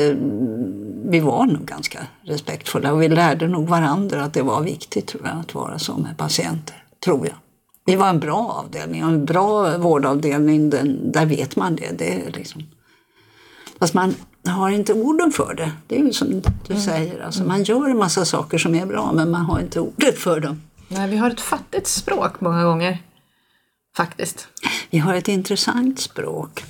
[1.04, 5.26] vi var nog ganska respektfulla och vi lärde nog varandra att det var viktigt tror
[5.26, 6.84] jag, att vara så med patienter.
[7.04, 7.36] Tror jag.
[7.86, 11.98] Vi var en bra avdelning, en bra vårdavdelning, den, där vet man det.
[11.98, 12.62] det är liksom,
[13.78, 14.14] Fast man
[14.44, 15.72] har inte orden för det.
[15.86, 19.12] Det är ju som du säger, alltså, man gör en massa saker som är bra
[19.12, 20.60] men man har inte ordet för dem.
[20.92, 22.98] Nej, vi har ett fattigt språk många gånger.
[23.96, 24.48] Faktiskt.
[24.90, 26.64] Vi har ett intressant språk.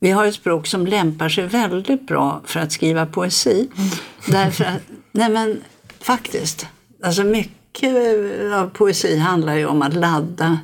[0.00, 3.68] Vi har ett språk som lämpar sig väldigt bra för att skriva poesi.
[4.26, 4.82] Därför att,
[5.12, 5.62] nej men
[6.00, 6.66] faktiskt,
[7.02, 7.94] alltså mycket
[8.54, 10.58] av poesi handlar ju om att ladda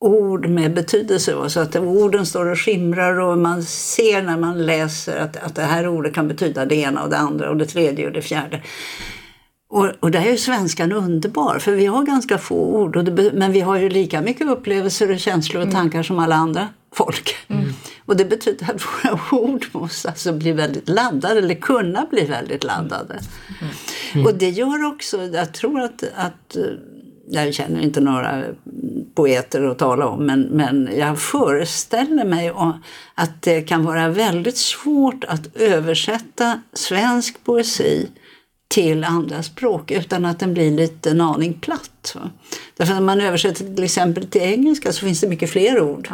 [0.00, 1.48] ord med betydelse.
[1.48, 5.62] Så att orden står och skimrar och man ser när man läser att, att det
[5.62, 8.62] här ordet kan betyda det ena och det andra och det tredje och det fjärde.
[9.74, 13.04] Och, och där är ju svenskan underbar, för vi har ganska få ord.
[13.04, 16.68] Det, men vi har ju lika mycket upplevelser och känslor och tankar som alla andra
[16.92, 17.36] folk.
[18.06, 22.64] Och det betyder att våra ord måste alltså bli väldigt laddade, eller kunna bli väldigt
[22.64, 23.20] laddade.
[24.24, 26.62] Och det gör också, jag tror att, att eh,
[27.28, 28.44] jag känner inte några
[29.14, 32.52] poeter att tala om, men, men jag föreställer mig
[33.14, 38.08] att det kan vara väldigt svårt att översätta svensk poesi
[38.74, 42.16] till andra språk utan att den blir lite en aning platt.
[42.76, 46.08] Därför att när man översätter till exempel till engelska så finns det mycket fler ord,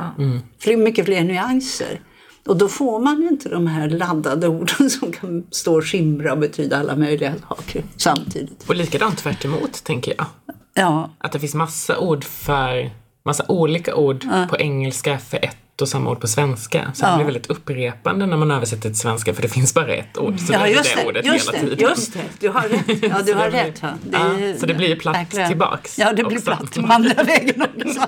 [0.59, 2.01] fler, mycket fler nyanser.
[2.47, 6.39] Och då får man inte de här laddade orden som kan stå och skimra och
[6.39, 8.69] betyda alla möjliga saker samtidigt.
[8.69, 10.27] Och likadant tvärt emot, tänker jag.
[10.75, 12.91] Ja, Att det finns massa ord för,
[13.25, 16.91] massa olika ord på engelska för ett och samma ord på svenska.
[16.95, 17.17] Så det Ja.
[17.17, 20.41] blir väldigt upprepande när man översätter till svenska för det finns bara ett ord.
[20.41, 21.89] Så ja det är det det, ordet just hela det, tiden.
[21.91, 22.21] just det.
[22.41, 23.03] Du har rätt.
[23.03, 23.79] Ja, du har det rätt.
[23.83, 23.89] Ja.
[24.13, 25.49] ja, så det blir platt verkligen.
[25.49, 26.47] tillbaks Ja, det blir också.
[26.51, 28.01] platt andra vägen också.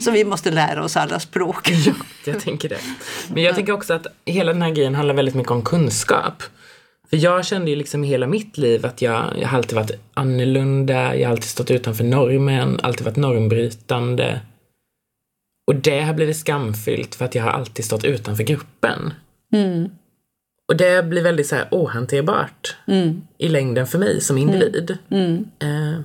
[0.00, 1.70] Så vi måste lära oss alla språk.
[2.24, 2.78] Jag tänker det.
[3.34, 6.42] Men jag tänker också att hela den här grejen handlar väldigt mycket om kunskap.
[7.10, 11.16] För jag kände ju liksom hela mitt liv att jag, jag har alltid varit annorlunda,
[11.16, 14.40] jag har alltid stått utanför normen, alltid varit normbrytande.
[15.68, 19.12] Och det har blivit skamfyllt för att jag har alltid stått utanför gruppen.
[20.68, 22.76] Och det blir väldigt så här ohanterbart
[23.38, 24.98] i längden för mig som individ.
[25.60, 26.00] Eh,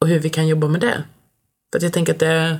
[0.00, 1.04] och hur vi kan jobba med det.
[1.72, 2.58] För att jag tänker att det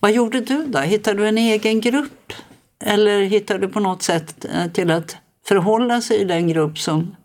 [0.00, 0.78] Vad gjorde du då?
[0.78, 2.32] Hittade du en egen grupp?
[2.84, 7.16] Eller hittade du på något sätt eh, till att förhålla sig i den grupp som...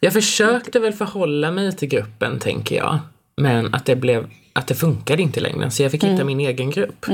[0.00, 2.98] Jag försökte väl förhålla mig till gruppen, tänker jag.
[3.38, 6.70] Men att det, blev, att det funkade inte längre, så jag fick hitta min egen
[6.70, 7.06] grupp.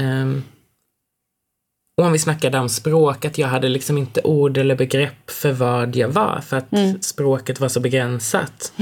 [0.00, 0.42] Ehm,
[1.96, 5.52] och om vi snackade om språk, att jag hade liksom inte ord eller begrepp för
[5.52, 8.72] vad jag var, för att språket var så begränsat.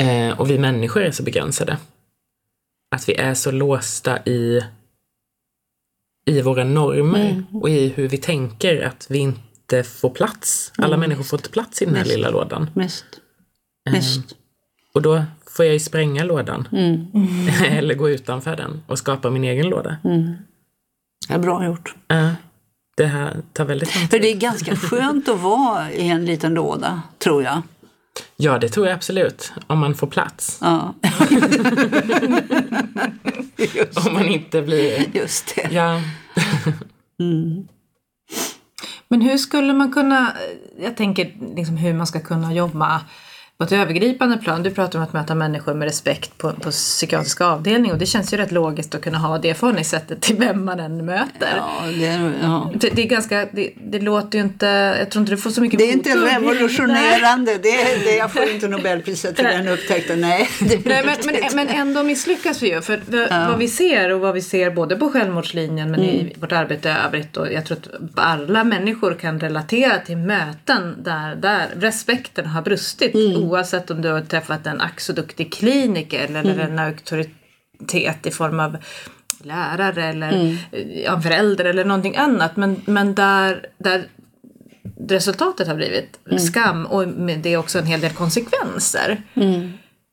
[0.00, 1.78] Eh, och vi människor är så begränsade.
[2.90, 4.60] Att vi är så låsta i,
[6.26, 10.72] i våra normer och i hur vi tänker, att vi inte får plats.
[10.78, 12.16] Alla människor får inte plats i den här Visst.
[12.16, 12.70] lilla lådan.
[12.74, 13.04] Mest.
[13.90, 14.36] Mest.
[14.94, 15.24] Och då
[15.56, 16.68] får jag ju spränga lådan.
[17.66, 19.96] Eller gå utanför den och skapa min egen låda.
[21.28, 21.94] Ja, bra gjort.
[22.08, 22.30] Ja,
[22.96, 24.22] det här tar väldigt lång För tid.
[24.22, 27.62] det är ganska skönt att vara i en liten låda, tror jag.
[28.36, 29.52] Ja, det tror jag absolut.
[29.66, 30.58] Om man får plats.
[30.62, 30.94] Ja,
[34.06, 35.16] Om man inte blir...
[35.16, 35.68] just det.
[35.72, 36.00] Ja,
[39.08, 40.32] Men hur skulle man kunna,
[40.80, 43.00] jag tänker liksom hur man ska kunna jobba
[43.58, 44.62] på ett övergripande plan.
[44.62, 48.32] Du pratar om att möta människor med respekt på, på psykiatriska avdelning och det känns
[48.32, 51.48] ju rätt logiskt att kunna ha det förhållningssättet till vem man än möter.
[51.56, 52.72] Ja, det, är- ja.
[52.74, 54.66] Det, det är ganska, det, det låter ju inte,
[54.98, 56.32] jag tror inte du får så mycket det är inte mothugg.
[56.32, 57.52] revolutionerande.
[57.54, 60.20] Det det, jag får inte Nobelpriset för den upptäckten.
[60.20, 62.80] Nej, Nej, men, men, men ändå misslyckas vi ju.
[62.80, 66.52] För vad, vad vi ser och vad vi ser både på självmordslinjen men i vårt
[66.52, 71.66] arbete i övrigt och jag tror att alla människor kan relatera till möten där, där
[71.76, 73.14] respekten har brustit
[73.46, 78.60] oavsett om du har träffat en ack så duktig kliniker eller en auktoritet i form
[78.60, 78.76] av
[79.42, 80.58] lärare eller
[81.04, 82.56] ja, en förälder eller någonting annat.
[82.56, 84.06] Men, men där, där
[85.08, 87.08] resultatet har blivit skam och
[87.42, 89.22] det också en hel del konsekvenser.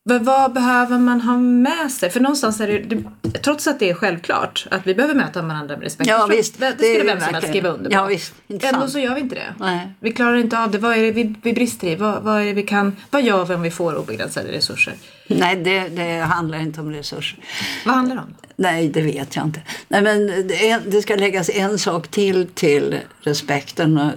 [0.06, 2.10] Men vad behöver man ha med sig?
[2.10, 3.04] För någonstans är det, det
[3.40, 6.10] trots att det är självklart att vi behöver möta varandra med respekt.
[6.10, 6.60] Ja, visst.
[6.60, 7.96] Det, Det skulle vem som helst skriva under på.
[7.96, 8.34] Ja, visst.
[8.62, 9.54] Ändå så gör vi inte det.
[9.60, 9.92] Nej.
[10.00, 10.78] Vi klarar inte av det.
[10.78, 11.96] Vad är det vi, vi brister i?
[11.96, 12.96] Vad, vad är det vi kan?
[13.12, 14.94] Vad gör vi om vi får obegränsade resurser?
[15.28, 17.40] Nej, det, det handlar inte om resurser.
[17.86, 18.36] Vad handlar det om?
[18.56, 19.62] Nej, det vet jag inte.
[19.88, 24.12] Nej, men det, det ska läggas en sak till till respekten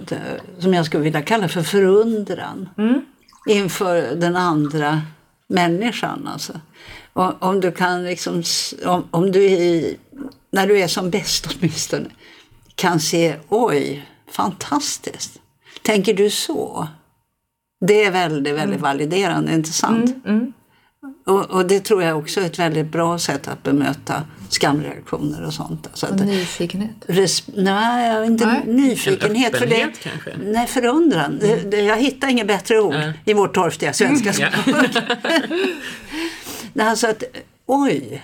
[0.59, 2.69] som jag skulle vilja kalla för förundran
[3.47, 5.01] inför den andra
[5.47, 6.27] människan.
[6.27, 6.53] Alltså.
[7.13, 8.43] Och, om du kan liksom,
[8.85, 9.97] om, om du i,
[10.51, 12.09] när du är som bäst åtminstone
[12.75, 15.39] kan se oj, fantastiskt.
[15.81, 16.87] Tänker du så?
[17.85, 20.15] Det är väldigt, väldigt validerande, inte sant?
[21.27, 25.53] Och, och det tror jag också är ett väldigt bra sätt att bemöta skamreaktioner och
[25.53, 25.87] sånt.
[25.87, 26.95] Alltså att, Nyfikenhet.
[27.07, 28.61] res, nej, inte Nej.
[28.65, 29.53] nyfikenhet.
[29.53, 30.31] En För det, kanske?
[30.43, 31.37] nej, förundran.
[31.41, 33.13] Det, det, jag hittar inget bättre ord Nej.
[33.25, 34.49] i vårt torftiga svenska Ja.
[34.61, 35.03] språk.
[36.73, 37.23] Nej, alltså att,
[37.65, 38.23] oj,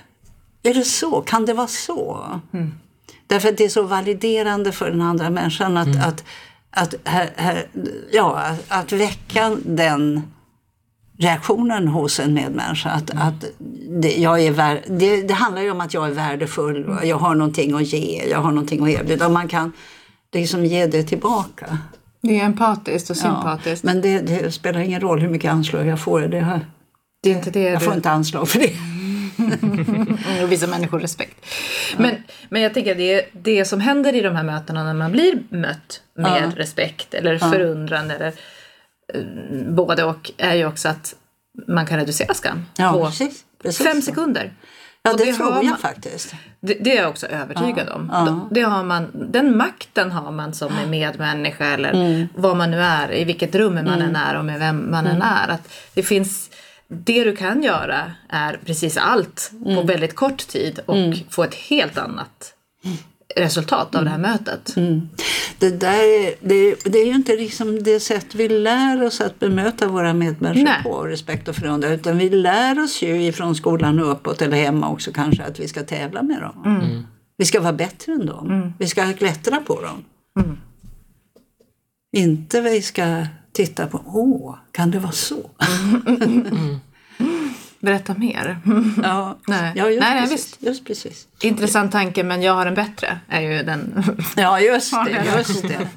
[0.63, 1.21] är det så?
[1.21, 2.25] Kan det vara så?
[3.27, 6.23] Därför att det är så validerande för den andra människan att, att,
[6.71, 7.67] att, här, här,
[8.11, 10.21] ja, att, att väcka den
[11.17, 12.89] reaktionen hos en medmänniska.
[12.89, 13.45] Att, att
[14.02, 17.17] det, jag är vär, det, det handlar ju om att jag är värdefull, och jag
[17.17, 19.30] har någonting att ge, jag har någonting att erbjuda.
[19.30, 19.73] Man kan
[20.34, 21.78] liksom ge det tillbaka.
[22.21, 23.84] Det är empatiskt och Ja, sympatiskt.
[23.84, 26.21] men det, det spelar ingen roll hur mycket anslag jag får.
[26.21, 26.60] Det har,
[27.23, 28.73] det är inte det jag får inte anslag för det.
[30.43, 31.45] och visa människor respekt.
[31.97, 32.15] Men,
[32.49, 35.43] men jag tänker att det, det som händer i de här mötena när man blir
[35.49, 38.34] mött med respekt eller förundran eller
[39.67, 41.15] både och är ju också att
[41.67, 44.02] man kan reducera skam Ja, på precis, precis fem så.
[44.02, 44.54] sekunder.
[45.04, 46.36] Ja, Och det, det tror jag man- faktiskt.
[46.60, 48.10] Det, det är jag också övertygad om.
[48.13, 48.47] ja.
[48.52, 52.28] Det har man, den makten har man som är medmänniska eller Mm.
[52.36, 55.15] vad man nu är, i vilket rum man än är och med vem man Mm.
[55.15, 55.47] än är.
[55.47, 56.49] Att det finns
[56.88, 59.76] det du kan göra är precis allt Mm.
[59.76, 60.95] på väldigt kort tid och
[61.30, 62.54] få ett helt annat
[63.36, 64.76] resultat av det här mötet.
[65.60, 69.39] Det, där, är- det, det är ju inte liksom det sätt vi lär oss att
[69.39, 70.84] bemöta våra medmänniskor Nej.
[70.84, 71.91] på, respekt och förundran.
[71.91, 75.67] Utan vi lär oss ju ifrån skolan och uppåt, eller hemma också kanske, att vi
[75.67, 77.06] ska tävla med dem.
[77.38, 78.74] Vi ska vara bättre än dem.
[78.80, 80.04] Vi ska klättra på dem.
[82.17, 85.50] Inte vi ska titta på, åh, kan det vara så?
[87.84, 88.58] Berätta mer.
[89.04, 89.72] Ja, Nej.
[89.76, 91.28] ja just, Nej, nej, precis, just precis.
[91.41, 94.04] Intressant tanke men jag har en bättre är ju den.
[94.36, 95.26] Ja, just det.
[95.38, 95.88] Just det.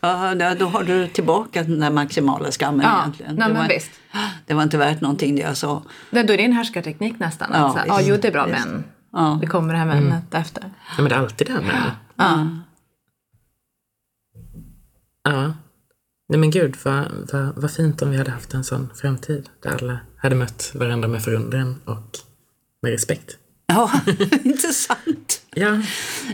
[0.00, 3.34] Ja, då- har du tillbaka den där maximala skammen Ja, egentligen.
[3.34, 3.90] nej, det, men var, visst.
[4.46, 5.82] det var inte värt någonting det jag sa.
[6.10, 7.50] Det, då är det en härskarteknik nästan.
[7.52, 8.08] Ja, Ja, så här, ja visst.
[8.08, 8.66] jo det är bra Visst.
[8.66, 9.38] men Ja.
[9.40, 10.62] det kommer det här männet efter.
[10.96, 11.90] Ja, men det är alltid det här med.
[12.16, 12.46] Ja.
[15.22, 15.52] Ja.
[16.28, 19.48] Nej men gud, vad, vad, vad fint om vi hade haft en sån framtid.
[19.62, 22.18] Där alla hade mött varandra med förundran och
[22.82, 23.36] med respekt.
[23.66, 23.90] Ja,
[24.44, 25.42] intressant.
[25.54, 25.82] Ja, Jag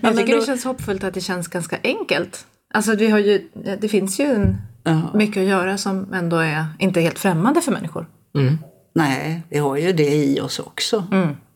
[0.03, 2.47] men tycker då- det känns hoppfullt att det känns ganska enkelt.
[2.75, 3.49] Alltså vi har ju,
[3.81, 5.11] det finns ju en, Ja.
[5.15, 8.07] mycket att göra som ändå är inte helt främmande för människor.
[8.39, 8.59] mm.
[8.95, 11.07] Nej, vi har ju det i oss också.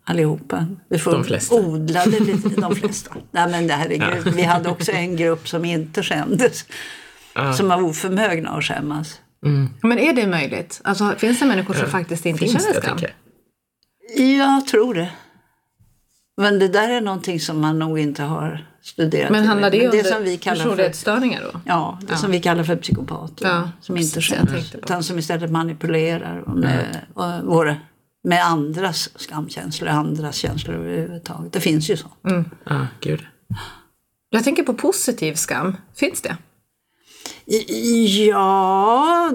[0.04, 0.66] Allihopa.
[0.90, 1.54] Vi får De flesta.
[1.54, 3.11] odla det lite, de flesta.
[3.30, 6.64] Nej men det herregud, vi hade också en grupp som inte skämdes.
[7.34, 7.52] Ja.
[7.52, 9.20] Som var oförmögna att skämmas.
[9.82, 10.80] Men är det möjligt?
[10.84, 12.99] Alltså finns det människor som faktiskt inte finns känner det, skam?
[13.01, 13.11] jag.
[14.16, 15.11] Jag tror det.
[16.36, 19.30] Men det där är någonting som man nog inte har studerat.
[19.30, 21.61] Men handlar det, som vi kallar för personlighetsstörningar då?
[21.64, 23.47] Ja, det som vi kallar för psykopater.
[23.49, 24.74] Ja, som inte skäms.
[24.74, 27.76] Utan som istället manipulerar med, och våra,
[28.24, 31.53] med andras skamkänslor, andras känslor överhuvudtaget.
[31.53, 32.09] Det finns ju så.
[32.64, 33.20] Ja, gud.
[34.30, 35.76] Jag tänker på positiv skam.
[35.95, 36.36] Finns det?
[38.26, 39.30] Ja,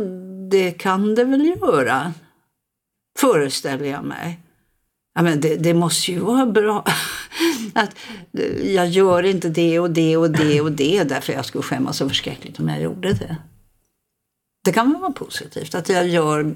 [0.52, 2.14] det kan det väl göra.
[3.20, 4.40] Föreställer jag mig.
[5.16, 6.86] Ja, men det, det måste ju vara bra.
[7.74, 7.96] att
[8.64, 12.10] jag gör inte det och det och det och det därför jag skulle skämmas så
[12.10, 13.38] förskräckligt om jag gjorde det.
[14.64, 16.56] Det kan väl vara positivt att jag, gör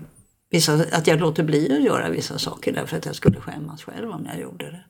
[0.50, 4.12] vissa, att jag låter bli att göra vissa saker därför att jag skulle skämmas själv
[4.12, 4.84] om jag gjorde det.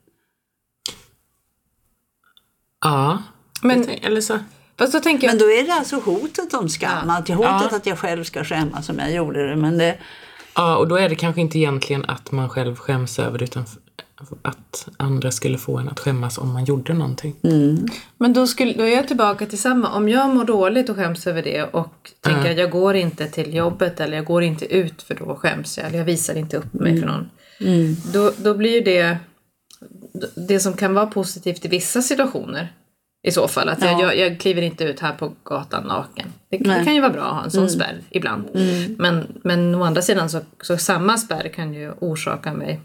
[2.82, 3.24] Ja.
[3.62, 4.40] Men- eller så.
[4.80, 7.78] Fast då tänker jag, Men då är det alltså hotet om skam, att hotet Ja.
[7.78, 9.56] att jag själv ska skämmas om jag gjorde det.
[9.56, 9.98] Men det,
[10.56, 13.66] Ja, och då är det kanske inte egentligen att man själv skäms över det utan
[14.42, 17.36] att andra skulle få en att skämmas om man gjorde någonting.
[18.18, 19.90] men då, skulle, då är jag tillbaka till samma.
[19.92, 23.56] Om jag mår dåligt och skäms över det och tänker att jag går inte till
[23.56, 25.88] jobbet eller jag går inte ut för då skäms jag.
[25.88, 27.30] Eller jag visar inte upp mig för någon.
[28.14, 29.18] Då, då blir ju det
[30.48, 32.74] det som kan vara positivt i vissa situationer.
[33.28, 33.70] I så fall.
[33.70, 34.02] Att jag, Ja.
[34.02, 36.34] jag, jag kliver inte ut här på gatan naken.
[36.52, 38.50] Det, det kan ju vara bra att ha en sån spärr ibland.
[38.98, 42.80] Men, men å andra sidan så, så samma spärr kan ju orsaka mig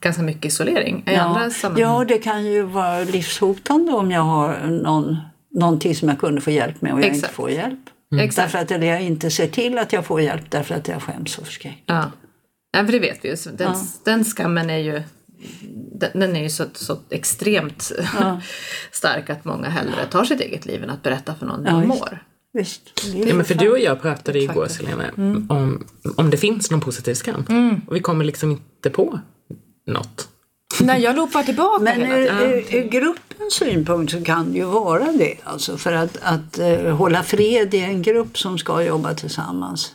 [0.00, 1.98] ganska mycket isolering i andra ja, sammanhang.
[1.98, 5.16] ja, det kan ju vara livshotande om jag har någon,
[5.50, 7.34] någonting som jag kunde få hjälp med och jag inte Exakt.
[7.34, 7.80] får hjälp.
[8.20, 8.36] Exakt.
[8.52, 11.32] Därför att eller jag inte ser till att jag får hjälp därför att jag skäms
[11.32, 11.84] så förskräckligt.
[11.86, 12.10] Ja.
[12.72, 13.36] ja, för det vet vi ju.
[13.52, 13.74] Den,
[14.04, 15.02] den skammen är ju
[15.94, 17.92] den, den är ju så, så extremt
[18.92, 21.80] stark att många hellre tar sitt eget liv än att berätta för någon hur Ja,
[21.80, 22.24] de mår.
[22.52, 22.82] Visst.
[23.14, 24.80] Ja, men för du och jag pratade igår, Faktiskt.
[24.80, 25.10] Selena,
[25.48, 25.86] om,
[26.16, 27.44] om det finns någon positiv skam.
[27.86, 29.20] Och vi kommer liksom inte på
[29.86, 30.28] något.
[30.80, 35.12] Nej, jag loopar tillbaka Men ur, ur, ur gruppens synpunkt så kan det ju vara
[35.12, 35.36] det.
[35.44, 39.92] Alltså för att, att eh, hålla fred i en grupp som ska jobba tillsammans.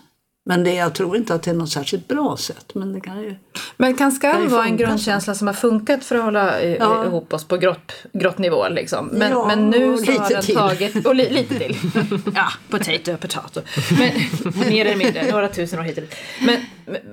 [0.50, 2.72] Men det, jag tror inte att det är något särskilt bra sätt.
[2.76, 3.36] Men det kan ju...
[3.78, 7.06] Men kan skam kan vara en grundkänsla som har funkat för att hålla eh, Ja.
[7.06, 8.68] ihop oss på grott, grottnivå?
[8.70, 9.08] Liksom.
[9.08, 10.56] Men, Ja, men nu så har den till.
[10.56, 11.06] tagit...
[11.06, 11.78] Och li, lite till.
[12.36, 13.62] ja, potato, potato.
[14.00, 14.12] Men
[14.70, 16.16] mer eller mindre, några tusen år hit och dit.
[16.46, 16.60] Men,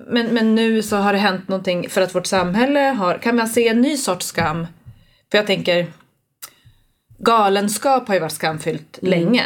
[0.08, 3.18] men, men nu så har det hänt någonting för att vårt samhälle har...
[3.18, 4.66] Kan man se en ny sorts skam?
[5.30, 5.86] För jag tänker...
[7.24, 9.44] Galenskap har ju varit skamfyllt länge.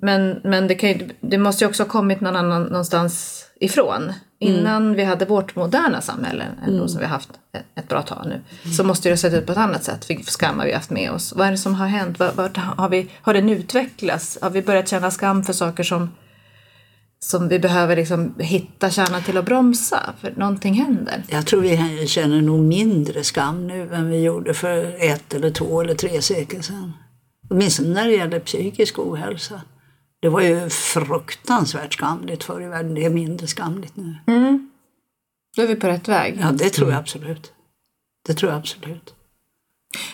[0.00, 4.12] Men, men det, ju, det måste ju också ha kommit någon annan, någonstans ifrån.
[4.38, 8.26] Innan vi hade vårt moderna samhälle, ändå, som vi har haft ett, ett bra tag
[8.26, 10.10] nu, så måste det ha sett ut på ett annat sätt.
[10.10, 11.32] Vilken skam har vi haft med oss?
[11.36, 12.18] Vad är det som har hänt?
[12.18, 14.38] Vart, vart har, vi, har den utvecklats?
[14.42, 16.10] Har vi börjat känna skam för saker som,
[17.24, 20.14] som vi behöver liksom hitta kärnan till att bromsa?
[20.20, 21.22] För någonting händer.
[21.28, 25.80] Jag tror vi känner nog mindre skam nu än vi gjorde för ett eller två
[25.80, 26.92] eller tre sekel sedan.
[27.50, 29.60] Åtminstone när det gäller psykisk ohälsa.
[30.20, 32.94] Det var ju fruktansvärt skamligt förr i världen.
[32.94, 34.16] Det är mindre skamligt nu.
[35.56, 36.38] Då är vi på rätt väg.
[36.42, 37.52] Ja, det tror jag absolut.
[38.26, 39.13] Det tror jag absolut.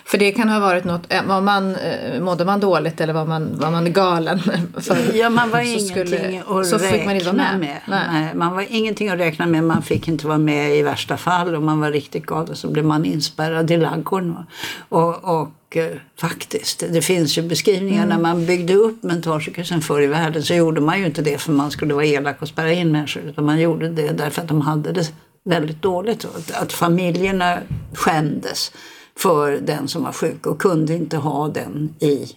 [0.05, 3.25] För det kan ha varit något, eh, var man, eh, mådde man dåligt eller var
[3.27, 4.41] man, var man galen?
[4.81, 7.81] För, Ja, man var så ingenting skulle- att så fick man inte vara räkna med.
[7.87, 8.37] med.
[8.37, 9.65] Man var ingenting att räkna med.
[9.65, 11.55] Man fick inte vara med i värsta fall.
[11.55, 14.37] Om man var riktigt galen så blev man inspärrad i ladugården.
[14.89, 15.87] Och, och eh,
[16.21, 20.81] faktiskt, det finns ju beskrivningar när man byggde upp mentalsjukhusen förr i världen så gjorde
[20.81, 23.23] man ju inte det för man skulle vara elak och spärra in människor.
[23.23, 25.13] Utan man gjorde det därför att de hade det
[25.45, 26.27] väldigt dåligt.
[26.55, 27.59] Att familjerna
[27.95, 28.73] skämdes
[29.23, 32.37] för den som var sjuk och kunde inte ha den i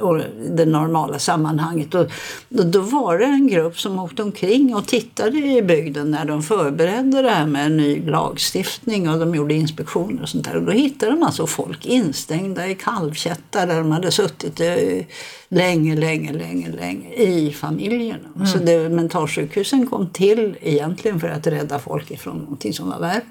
[0.00, 0.20] ja,
[0.50, 1.94] det normala sammanhanget.
[1.94, 2.10] Och,
[2.48, 6.42] då, då var det en grupp som åkte omkring och tittade i bygden när de
[6.42, 10.56] förberedde det här med en ny lagstiftning och de gjorde inspektioner och sånt där.
[10.56, 15.04] Och då hittade de alltså folk instängda i kalvkättar där de hade suttit eh,
[15.50, 18.46] länge, länge, länge, länge i familjerna.
[18.46, 23.22] Så det, mentalsjukhusen kom till egentligen för att rädda folk ifrån någonting som var värre.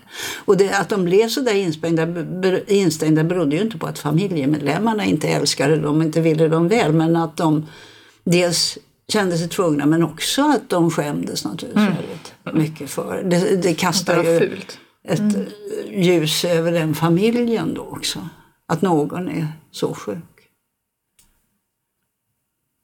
[0.46, 2.08] Och det, att de blev så där instängda,
[2.68, 7.16] instängda berodde ju inte på att familjemedlemmarna inte älskade dem, inte ville dem väl, men
[7.16, 7.66] att de
[8.24, 13.24] dels kände sig tvungna men också att de skämdes naturligtvis väldigt mycket för.
[13.24, 14.80] Det, det kastar ju fult.
[15.08, 18.30] ett eh, ljus över den familjen då också.
[18.68, 20.39] Att någon är så sjuk.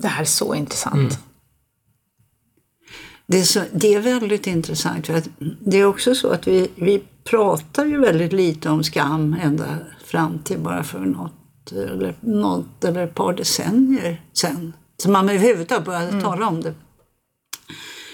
[0.06, 1.20] Det här är så intressant.
[3.28, 5.08] Det är, så, det är väldigt intressant.
[5.08, 5.30] För att
[5.60, 9.66] det är också så att vi, vi pratar ju väldigt lite om skam ända
[10.06, 14.74] fram till bara för något eller, något eller ett par decennier sen.
[14.98, 16.74] Så man överhuvudtaget började tala om det.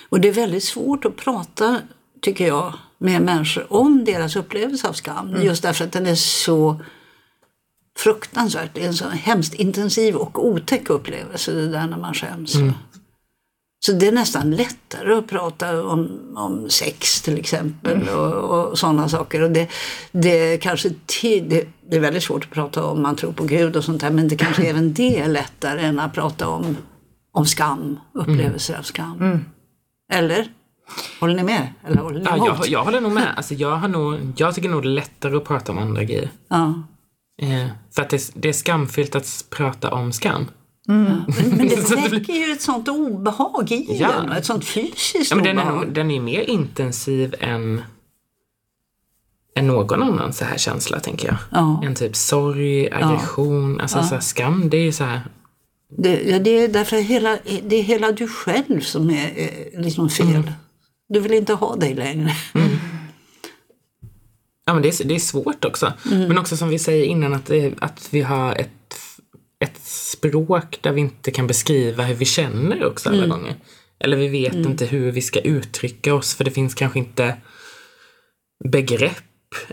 [0.10, 1.78] Och det är väldigt svårt att prata,
[2.22, 5.36] tycker jag, med människor om deras upplevelse av skam.
[5.42, 6.82] Just därför att den är så
[8.04, 8.70] fruktansvärt.
[8.74, 12.56] Det är en så hemskt intensiv och otäck upplevelse det där när man skäms.
[13.86, 19.10] Så det är nästan lättare att prata om, om sex till exempel och, och sådana
[19.10, 19.42] saker.
[19.42, 19.68] Och det,
[20.12, 23.76] det, är kanske det, det är väldigt svårt att prata om man tror på Gud
[23.76, 26.78] och sånt där men det kanske även det är lättare än att prata om,
[27.32, 29.46] om skam, upplevelser av skam.
[30.12, 30.48] Eller?
[31.20, 31.74] Håller ni med?
[31.88, 33.34] Eller håller ni Ja, jag, jag håller nog med.
[33.38, 36.30] Alltså, jag, har nog, jag tycker nog det är lättare att prata om andra grejer.
[36.48, 36.74] Ja.
[37.42, 40.46] Eh, för att det, det är skamfyllt att prata om skam.
[40.88, 41.26] Men
[41.58, 44.08] det väcker ju ett sånt obehag i Ja.
[44.12, 45.86] den, ett sånt fysiskt Ja, men den, är, obehag.
[45.86, 47.82] nog- den är mer intensiv än,
[49.56, 51.38] än någon annan så här känsla, tänker jag.
[51.52, 51.82] Ja.
[51.86, 54.70] En typ sorg, aggression, alltså så här, skam.
[54.70, 55.22] Det är ju så här,
[55.98, 60.10] Det, ja, det är därför hela, det är hela du själv som är eh, liksom
[60.10, 60.28] fel.
[60.28, 60.52] Mm.
[61.10, 62.32] Du vill inte ha dig längre.
[64.66, 65.94] Ja, men det är, det är svårt också.
[66.12, 66.28] Mm.
[66.28, 68.70] Men också som vi säger innan att, att vi har ett,
[69.64, 73.30] ett språk där vi inte kan beskriva hur vi känner också alla Mm.
[73.30, 73.56] gånger.
[74.00, 77.36] Eller vi vet inte hur vi ska uttrycka oss för det finns kanske inte
[78.72, 79.16] begrepp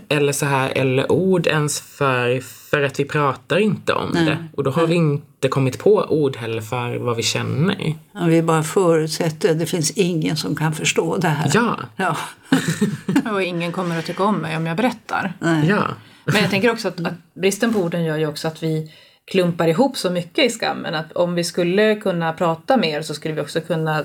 [0.09, 4.37] eller så här eller ord ens för, för att vi pratar inte om det.
[4.57, 7.95] Och då har vi inte kommit på ord heller för vad vi känner.
[8.11, 11.51] Ja, vi bara förutsätter att det finns ingen som kan förstå det här.
[11.53, 12.17] Ja, Ja.
[13.31, 15.33] Och ingen kommer att tycka om mig om jag berättar.
[15.39, 15.67] Nej.
[15.67, 15.83] ja.
[16.25, 18.91] Men jag tänker också att, att bristen på orden gör ju också att vi
[19.29, 20.95] klumpar ihop så mycket i skammen.
[20.95, 24.03] Att om vi skulle kunna prata mer så skulle vi också kunna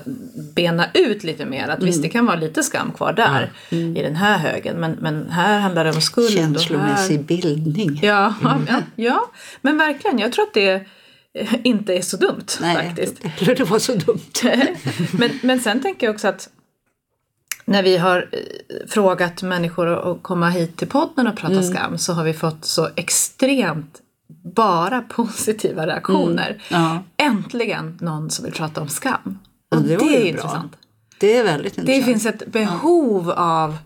[0.55, 1.67] bena ut lite mer.
[1.67, 4.79] Att visst, det kan vara lite skam kvar där i den här högen.
[4.79, 6.29] Men, men här handlar det om skuld.
[6.29, 7.23] Känslomässig här...
[7.23, 7.99] bildning.
[8.03, 10.19] Ja, ja, ja, men verkligen.
[10.19, 10.85] Jag tror att det
[11.63, 13.15] inte är så dumt Nej, faktiskt.
[13.39, 14.19] Eller det var så dumt.
[15.11, 16.49] men, men sen tänker jag också att
[17.65, 22.13] när vi har eh, frågat människor att komma hit till podden och prata skam så
[22.13, 26.63] har vi fått så extremt bara positiva reaktioner.
[26.69, 27.03] Ja.
[27.17, 29.39] Äntligen någon som vill prata om skam.
[29.75, 30.27] Och det det, är bra.
[30.29, 30.73] intressant.
[31.19, 32.05] Det är väldigt Det intressant.
[32.05, 33.77] finns ett behov av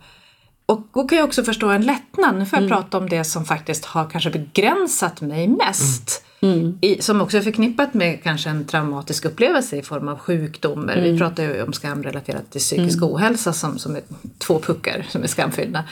[0.65, 2.35] och då kan jag också förstå en lättnad.
[2.39, 6.25] Nu får jag prata om det som faktiskt har kanske begränsat mig mest.
[6.81, 10.97] I, som också är förknippat med kanske en traumatisk upplevelse i form av sjukdomar.
[10.97, 14.01] Vi pratar ju om skam relaterat till psykisk ohälsa som, som är
[14.37, 15.83] två puckar som är skamfyllda.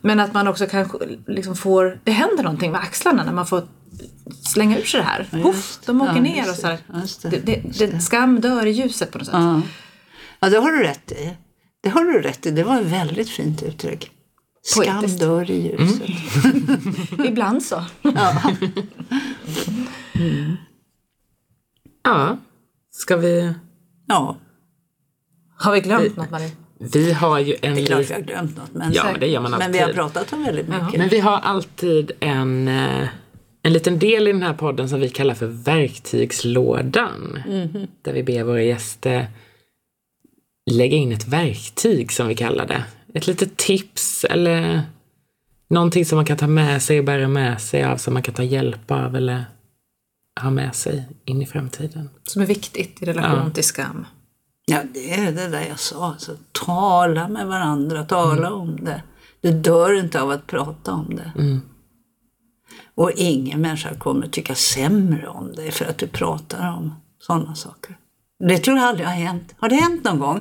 [0.00, 3.62] Men att man också kanske liksom får, det händer någonting med axlarna när man får
[4.42, 5.28] slänga ur sig det här.
[5.42, 8.40] Puff, de åker Ja, ner och så här, det, just det, det, det, det, skam
[8.40, 9.34] dör i ljuset på något sätt.
[9.36, 9.62] Ja.
[10.40, 11.36] ja, det har du rätt i.
[11.82, 12.50] Det har du rätt i.
[12.50, 14.10] Det var ett väldigt fint uttryck.
[14.62, 15.20] Skam Poetiskt.
[15.20, 16.08] dör i ljuset.
[17.28, 17.84] Ibland så.
[22.04, 22.36] ja.
[22.90, 23.52] Ska vi...
[24.06, 24.36] Ja,
[25.56, 26.50] Har vi glömt något Marie?
[26.78, 27.74] Vi har ju en...
[27.74, 28.72] det är klart vi har glömt något.
[28.74, 29.96] Men, Ja, men det gör man men vi har alltid.
[29.96, 30.98] pratat om väldigt mycket.
[30.98, 33.08] Men vi har alltid en, eh,
[33.62, 37.38] en liten del i den här podden som vi kallar för verktygslådan.
[38.02, 39.26] Där vi ber våra gäster
[40.70, 42.84] lägga in ett verktyg som vi kallar det.
[43.14, 44.82] Ett litet tips eller
[45.70, 48.34] någonting som man kan ta med sig och bära med sig av som man kan
[48.34, 49.44] ta hjälp av eller
[50.40, 52.08] ha med sig in i framtiden.
[52.24, 53.50] Som är viktigt i relation Ja.
[53.50, 54.06] till skam.
[54.66, 56.06] Ja, det är det där jag sa.
[56.06, 56.36] Alltså,
[56.66, 59.02] tala med varandra, tala om det.
[59.40, 61.32] Du dör inte av att prata om det.
[63.00, 67.96] Och ingen människa kommer tycka sämre om dig för att du pratar om sådana saker.
[68.48, 69.54] Det tror jag aldrig har hänt.
[69.58, 70.40] Har det hänt någon gång?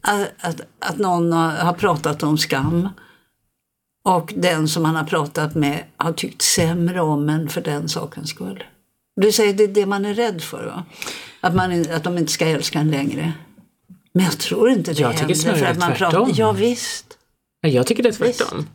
[0.00, 2.88] Att, att, att någon har, pratat om skam
[4.04, 8.30] och den som man har pratat med har tyckt sämre om en för den sakens
[8.30, 8.64] skull.
[9.16, 10.84] Du säger det är det man är rädd för va?
[11.40, 13.32] Att, man, att de inte ska älska en längre.
[14.12, 15.34] Men jag tror inte det Jag tycker händer.
[15.34, 16.30] snarare för att man tvärtom.
[16.34, 17.18] Ja visst.
[17.60, 18.66] Ja, Jag tycker det är tvärtom.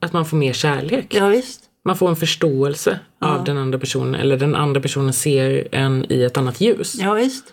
[0.00, 1.14] Att man får mer kärlek.
[1.14, 1.62] Ja, visst.
[1.86, 6.22] Man får en förståelse av den andra personen eller den andra personen ser en i
[6.22, 6.94] ett annat ljus.
[6.94, 7.44] Ja, visst.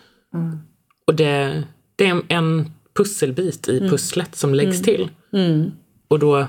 [1.06, 1.64] Och det,
[1.96, 5.10] det är en- pusselbit i pusslet som läggs till.
[6.08, 6.46] Och då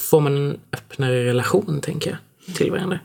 [0.00, 2.98] får man en öppnare relation, tänker jag, till varandra.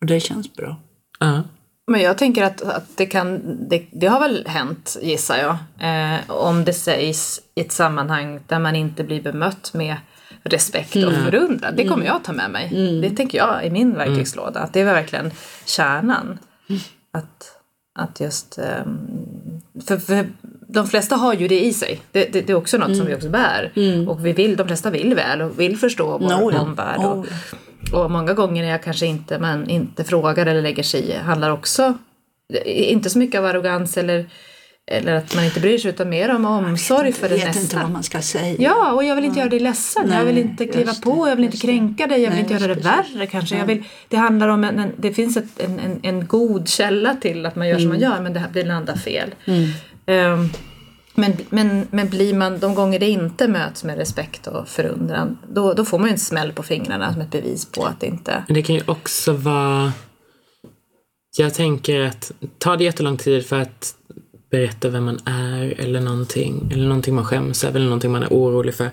[0.00, 0.76] Och det känns bra.
[1.20, 1.42] Ja.
[1.90, 5.56] Men jag tänker att, att det kan, det, det har väl hänt gissar jag.
[5.78, 9.96] Eh, om det sägs i ett sammanhang där man inte blir bemött med
[10.48, 11.76] respekt och förundran.
[11.76, 13.00] Det kommer jag ta med mig.
[13.02, 14.60] Det tänker jag i min verktygslåda.
[14.60, 15.30] Att det var verkligen
[15.64, 16.38] kärnan.
[17.12, 17.52] Att,
[17.98, 18.58] att just...
[18.58, 18.98] ehm,
[19.86, 20.26] för, för
[20.68, 22.00] de flesta har ju det i sig.
[22.12, 23.72] Det, det, det är också något som vi också bär.
[24.08, 27.00] Och vi vill, de flesta vill väl och vill förstå vår No, omvärld.
[27.00, 27.26] Oh, Och,
[28.04, 31.50] och många gånger när jag kanske inte, man inte frågar eller lägger sig i handlar
[31.50, 31.94] också
[32.64, 34.26] inte så mycket av arrogans eller,
[34.86, 37.76] eller att man inte bryr sig utan mer om omsorg för Jag den vet inte
[37.76, 37.92] vad nästa.
[37.92, 38.56] man ska säga.
[38.58, 40.10] Ja, och jag vill inte göra dig ledsen.
[40.10, 41.60] jag vill Nej, inte kliva just på, det, jag vill inte det.
[41.62, 42.80] kränka dig, jag vill Nej, inte göra det det.
[43.14, 43.56] värre kanske.
[43.58, 47.14] Jag vill, det handlar om en, en det finns ett, en, en, en god källa
[47.14, 49.34] till att man gör som man gör men det, här- det landar fel.
[50.06, 50.48] Ehm,
[51.14, 55.72] men, men, men blir man, de gånger det inte möts med respekt och förundran, då,
[55.72, 58.44] då får man ju en smäll på fingrarna som ett bevis på att det inte...
[58.46, 59.92] Men det kan ju också vara...
[61.38, 63.94] Jag tänker att tar det jättelång tid för att
[64.50, 68.28] berätta vem man är eller någonting, eller någonting man skäms över eller någonting man är
[68.30, 68.90] orolig för.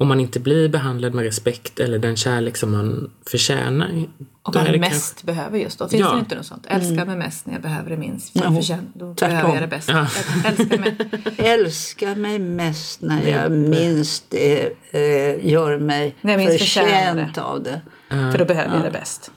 [0.00, 4.04] Om man inte blir behandlad med respekt eller den kärlek som man förtjänar.
[4.42, 5.88] Och man mest kanske- behöver just då.
[5.88, 6.12] Finns Ja.
[6.12, 6.66] det inte något sånt?
[6.68, 8.32] Älska mig mest när jag behöver det minst.
[8.38, 9.28] För förtjän- då tvärtom.
[9.36, 9.88] behöver jag det bäst.
[9.88, 10.06] Ja.
[10.46, 10.96] Älska mig.
[11.36, 17.62] Älska mig mest när jag minst eh, eh, gör mig När jag minst förtjänt av
[17.62, 17.80] det.
[18.08, 19.30] För då behöver jag det bäst.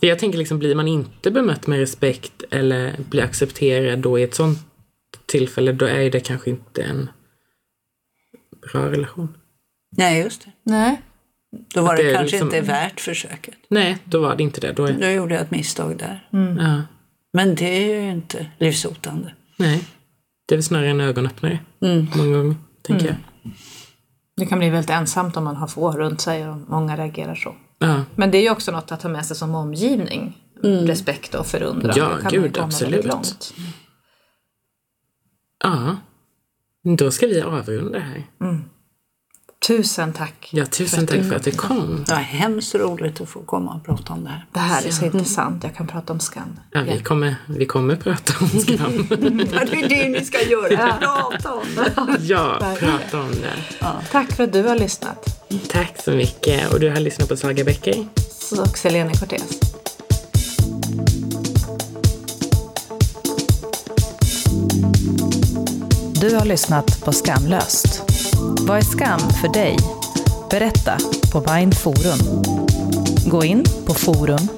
[0.00, 4.22] För jag tänker liksom, blir man inte bemött med respekt eller blir accepterad då i
[4.22, 4.58] ett sånt
[5.28, 7.10] tillfälle, då är det kanske inte en
[8.72, 9.36] bra relation.
[9.96, 10.50] Nej, just det.
[10.62, 11.02] Nej.
[11.74, 13.54] Då var det, det är kanske liksom- inte värt försöket.
[13.70, 14.72] Nej, då var det inte det.
[14.72, 16.28] Då är, Då gjorde jag ett misstag där.
[16.58, 16.82] ja,
[17.32, 19.34] Men det är ju inte livshotande.
[19.56, 19.84] nej.
[20.48, 21.58] Det är väl snarare en ögonöppnare.
[22.16, 23.16] Många gånger, tänker jag.
[24.36, 27.54] Det kan bli väldigt ensamt om man har få runt sig och många reagerar så.
[27.78, 30.36] Ja, Men det är ju också något att ta med sig som omgivning.
[30.62, 31.92] Respekt och förundran.
[31.96, 33.04] Ja, Det kan gud, komma absolut.
[33.04, 33.54] långt.
[35.64, 35.96] Ja.
[36.96, 38.24] Då ska vi avrunda här.
[39.66, 40.48] Tusen tack.
[40.52, 42.04] Ja, tusen tack för att du kom.
[42.06, 44.46] Det var hemskt roligt att få komma och prata om det här.
[44.52, 45.64] Det här är så intressant.
[45.64, 46.60] Jag kan prata om skam.
[46.72, 49.06] Ja, vi, kommer, vi kommer prata om skam.
[49.52, 50.98] Ja, det är det ni ska göra.
[51.00, 52.16] Prata om det.
[52.20, 53.86] Ja, prata om det.
[54.10, 55.48] Tack för att du har lyssnat.
[55.70, 56.72] Tack så mycket.
[56.72, 58.06] Och du har lyssnat på Saga Bäcker.
[58.60, 59.60] Och Selene Cortez.
[66.20, 68.02] Du har lyssnat på Skamlöst.
[68.60, 69.76] Vad är skam för dig?
[70.50, 70.98] Berätta
[71.32, 72.42] på Mind Forum.
[73.26, 74.48] Gå in på forum.mind.se.